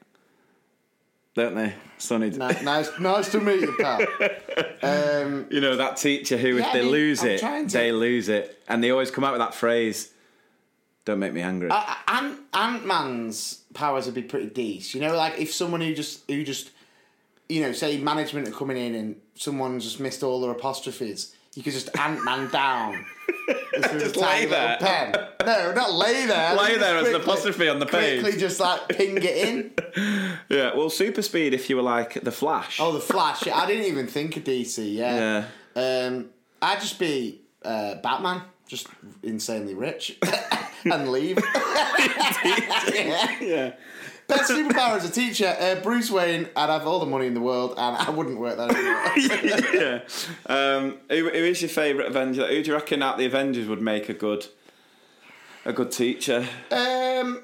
[1.35, 1.73] don't they?
[1.97, 4.01] Sonny, ni- nice, nice to meet you, pal.
[4.83, 7.67] Um, you know that teacher who, Yeah, if I they mean, lose I'm it, to-
[7.79, 10.13] they lose it, and they always come out with that phrase,
[11.05, 11.71] "Don't make me angry."
[12.09, 15.03] Ant Ant Man's powers would be pretty decent.
[15.03, 16.71] You know, like if someone who just who just
[17.49, 21.63] you know, say management are coming in and someone's just missed all their apostrophes, you
[21.63, 23.05] could just Ant Man down.
[23.75, 24.79] Just lay there.
[24.81, 25.15] Pen.
[25.45, 26.55] No, not lay there.
[26.57, 28.23] Lay there as an apostrophe on the page.
[28.23, 29.73] Quickly, just like ping it in.
[30.49, 32.79] yeah, well, super speed if you were like the Flash.
[32.81, 33.47] Oh, the Flash.
[33.47, 34.95] I didn't even think of DC.
[34.95, 35.47] Yeah.
[35.77, 36.31] Um,
[36.63, 38.87] I'd just be uh, Batman, just
[39.23, 40.19] insanely rich,
[40.85, 41.39] and leave.
[42.45, 43.37] yeah.
[43.41, 43.72] yeah.
[44.26, 46.49] Best superpower as a teacher, uh, Bruce Wayne.
[46.57, 48.70] I'd have all the money in the world, and I wouldn't work that.
[48.70, 49.74] anymore.
[49.74, 50.01] yeah.
[50.76, 52.47] Um, who, who is your favourite Avenger?
[52.47, 54.47] Who do you reckon out the Avengers would make a good,
[55.66, 56.47] a good teacher?
[56.70, 57.43] um,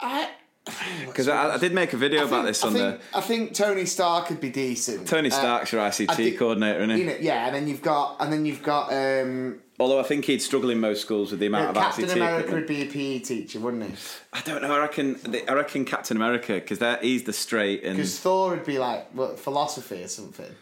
[0.00, 0.30] I.
[1.06, 3.52] Because I, I did make a video I about this on think, the I think
[3.54, 5.06] Tony Stark could be decent.
[5.06, 7.00] Tony Uh, Stark's your ICT think- coordinator, isn't he?
[7.02, 10.26] you know, yeah, and then you've got, and then you've got um, Although I think
[10.26, 12.12] he'd struggle in most schools with the amount of Captain ICT.
[12.16, 12.68] America equipment.
[12.68, 13.96] would be a PE teacher, wouldn't he?
[14.32, 14.72] I don't know.
[14.72, 15.18] I reckon.
[15.48, 19.38] I reckon Captain America because he's the straight and Because Thor would be like what,
[19.40, 20.54] philosophy or something.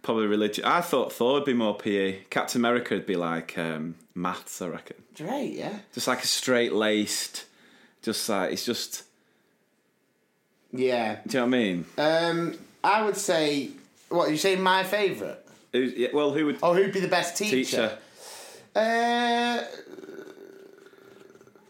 [0.00, 0.64] probably religion.
[0.64, 2.20] I thought Thor would be more PE.
[2.30, 4.62] Captain America would be like um, maths.
[4.62, 4.96] I reckon.
[5.14, 5.80] Great, yeah.
[5.92, 7.44] Just like a straight laced.
[8.00, 9.04] Just like it's just.
[10.72, 11.18] Yeah.
[11.26, 11.84] Do you know what I mean?
[11.98, 13.70] Um, I would say,
[14.08, 15.36] what you say, my favourite?
[15.72, 17.56] Who's, yeah, well, who would Oh, who'd be the best teacher?
[17.56, 17.98] teacher?
[18.74, 19.62] Uh,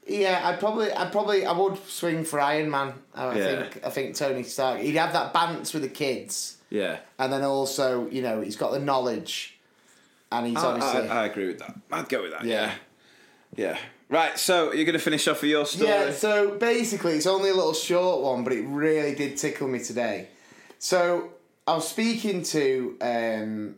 [0.07, 2.95] yeah, I'd probably, I'd probably, I would swing for Iron Man.
[3.15, 3.63] I Yeah.
[3.69, 4.81] think, I think Tony Stark.
[4.81, 6.99] He'd have that balance with the kids, Yeah.
[7.19, 9.59] and then also, you know, he's got the knowledge,
[10.33, 11.09] and he's I, obviously.
[11.09, 11.75] I, I agree with that.
[11.93, 12.45] I'd go with that.
[12.45, 12.73] Yeah.
[13.57, 13.71] Yeah.
[13.73, 13.79] Yeah.
[14.09, 14.37] Right.
[14.39, 15.89] So you're going to finish off with your story.
[15.91, 19.79] Yeah, so basically, it's only a little short one, but it really did tickle me
[19.79, 20.29] today.
[20.81, 21.31] So
[21.67, 23.77] I was speaking to um,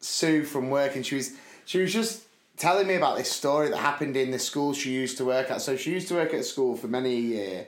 [0.00, 1.32] Sue from work, and she was
[1.64, 2.24] she was just
[2.56, 5.62] telling me about this story that happened in the school she used to work at.
[5.62, 7.66] So she used to work at a school for many a year,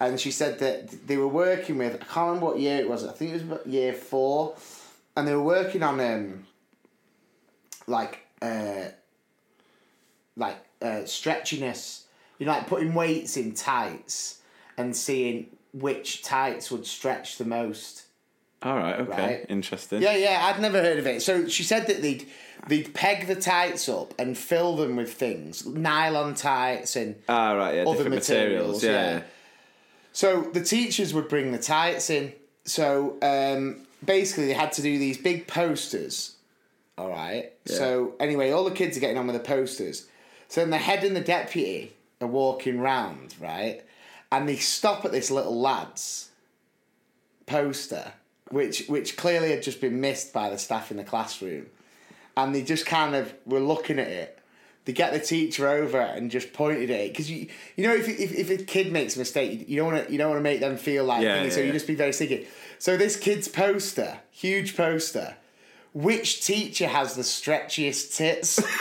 [0.00, 3.04] and she said that they were working with I can't remember what year it was.
[3.04, 4.54] I think it was year four,
[5.16, 6.46] and they were working on um
[7.86, 8.88] like uh
[10.36, 12.02] like uh, stretchiness.
[12.38, 14.40] You know, like putting weights in tights
[14.76, 18.04] and seeing which tights would stretch the most.
[18.62, 19.00] All right.
[19.00, 19.10] Okay.
[19.38, 19.46] Right.
[19.48, 20.02] Interesting.
[20.02, 21.22] Yeah, yeah, I'd never heard of it.
[21.22, 22.28] So she said that they'd
[22.68, 27.74] they'd peg the tights up and fill them with things, nylon tights and Ah, right.
[27.76, 27.82] Yeah.
[27.82, 28.82] Other materials.
[28.82, 28.90] materials, Yeah.
[29.16, 29.22] yeah.
[30.12, 32.32] So the teachers would bring the tights in.
[32.64, 36.36] So um, basically, they had to do these big posters.
[36.98, 37.52] All right.
[37.66, 40.06] So anyway, all the kids are getting on with the posters.
[40.48, 43.82] So then the head and the deputy are walking round, right?
[44.30, 46.30] And they stop at this little lad's
[47.46, 48.12] poster,
[48.52, 51.66] which which clearly had just been missed by the staff in the classroom.
[52.36, 54.38] And they just kind of were looking at it.
[54.84, 58.08] They get the teacher over and just pointed at it because you you know if,
[58.08, 60.42] if if a kid makes a mistake you- don't want to you don't want to
[60.42, 62.46] make them feel like Yeah, thingy, so yeah, you just be very sticky.
[62.78, 65.36] So this kid's poster, huge poster,
[65.94, 68.60] which teacher has the stretchiest tits?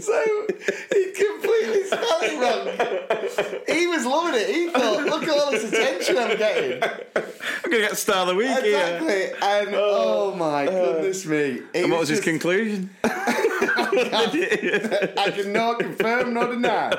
[0.00, 0.46] so
[0.92, 2.68] he completely spelled it doing
[4.36, 4.48] it.
[4.54, 6.82] He thought, look at all this attention I'm getting.
[6.82, 8.76] I'm gonna get star of the week here.
[8.76, 9.24] Exactly.
[9.42, 11.60] And oh, my goodness me.
[11.72, 12.90] It And what was his just- conclusion?
[13.04, 16.90] I can not confirm nor deny.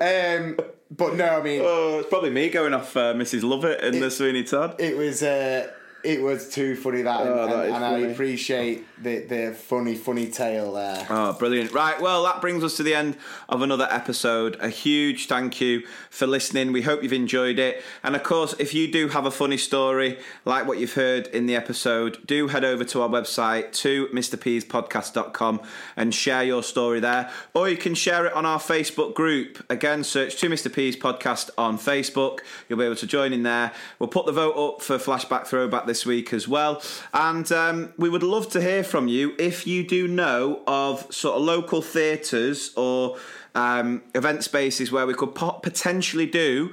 [0.00, 0.58] Um,
[0.90, 3.42] but no, I mean, Oh, it's probably me going off uh, Mrs.
[3.42, 4.76] Lovett and the Sweeney Todd.
[4.78, 5.70] it was uh,
[6.08, 9.54] it was too funny that, oh, and, Oh, that and, and I appreciate the the
[9.54, 11.06] funny funny tale there.
[11.10, 11.72] Oh, brilliant.
[11.72, 13.16] Right, well, that brings us to the end
[13.48, 14.56] of another episode.
[14.60, 16.72] A huge thank you for listening.
[16.72, 17.82] We hope you've enjoyed it.
[18.02, 21.44] And of course, if you do have a funny story like what you've heard in
[21.44, 25.60] the episode, do head over to our website, to mrpspodcast.com,
[25.94, 27.30] and share your story there.
[27.52, 29.64] Or you can share it on our Facebook group.
[29.68, 30.72] Again, search To Mr.
[30.72, 32.38] P's Podcast on Facebook.
[32.68, 33.72] You'll be able to join in there.
[33.98, 36.82] We'll put the vote up for Flashback Throwback this week as well.
[37.12, 41.36] And um, we would love to hear from you if you do know of sort
[41.36, 43.16] of local theatres or
[43.54, 46.72] um, event spaces where we could pot- potentially do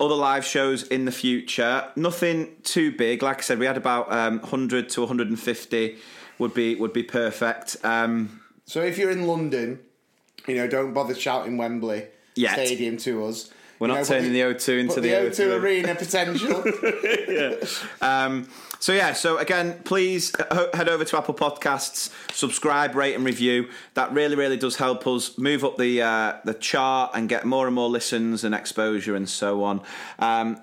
[0.00, 1.88] other live shows in the future.
[1.96, 3.22] Nothing too big.
[3.22, 5.96] Like I said, we had about um, 100 to 150
[6.38, 7.76] would be would be perfect.
[7.84, 9.80] Um, So if you're in London,
[10.46, 12.54] you know, don't bother shouting Wembley Yet.
[12.54, 13.50] Stadium to us.
[13.82, 15.30] We're not turning the O2 into the the O2.
[15.30, 16.62] O2 Arena potential.
[18.00, 18.48] Um,
[18.78, 23.68] so yeah, so again, please uh, head over to Apple Podcasts, subscribe, rate, and review.
[23.94, 27.66] That really, really does help us move up the uh, the chart and get more
[27.66, 29.80] and more listens and exposure and so on.
[30.20, 30.60] Um,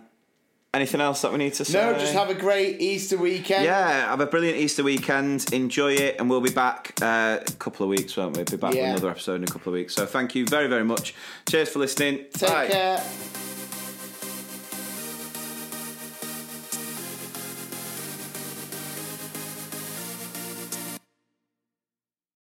[0.74, 1.80] anything else that we need to say?
[1.80, 3.66] no, just have a great Easter weekend.
[3.66, 5.52] Yeah, have a brilliant Easter weekend.
[5.54, 8.44] Enjoy it, and we'll be back uh, a couple of weeks, won't we?
[8.44, 9.96] Be back with another episode in a couple of weeks.
[9.96, 11.14] So thank you very, very much.
[11.50, 12.26] Cheers for listening.
[12.34, 12.68] Take Bye.
[12.68, 13.04] care.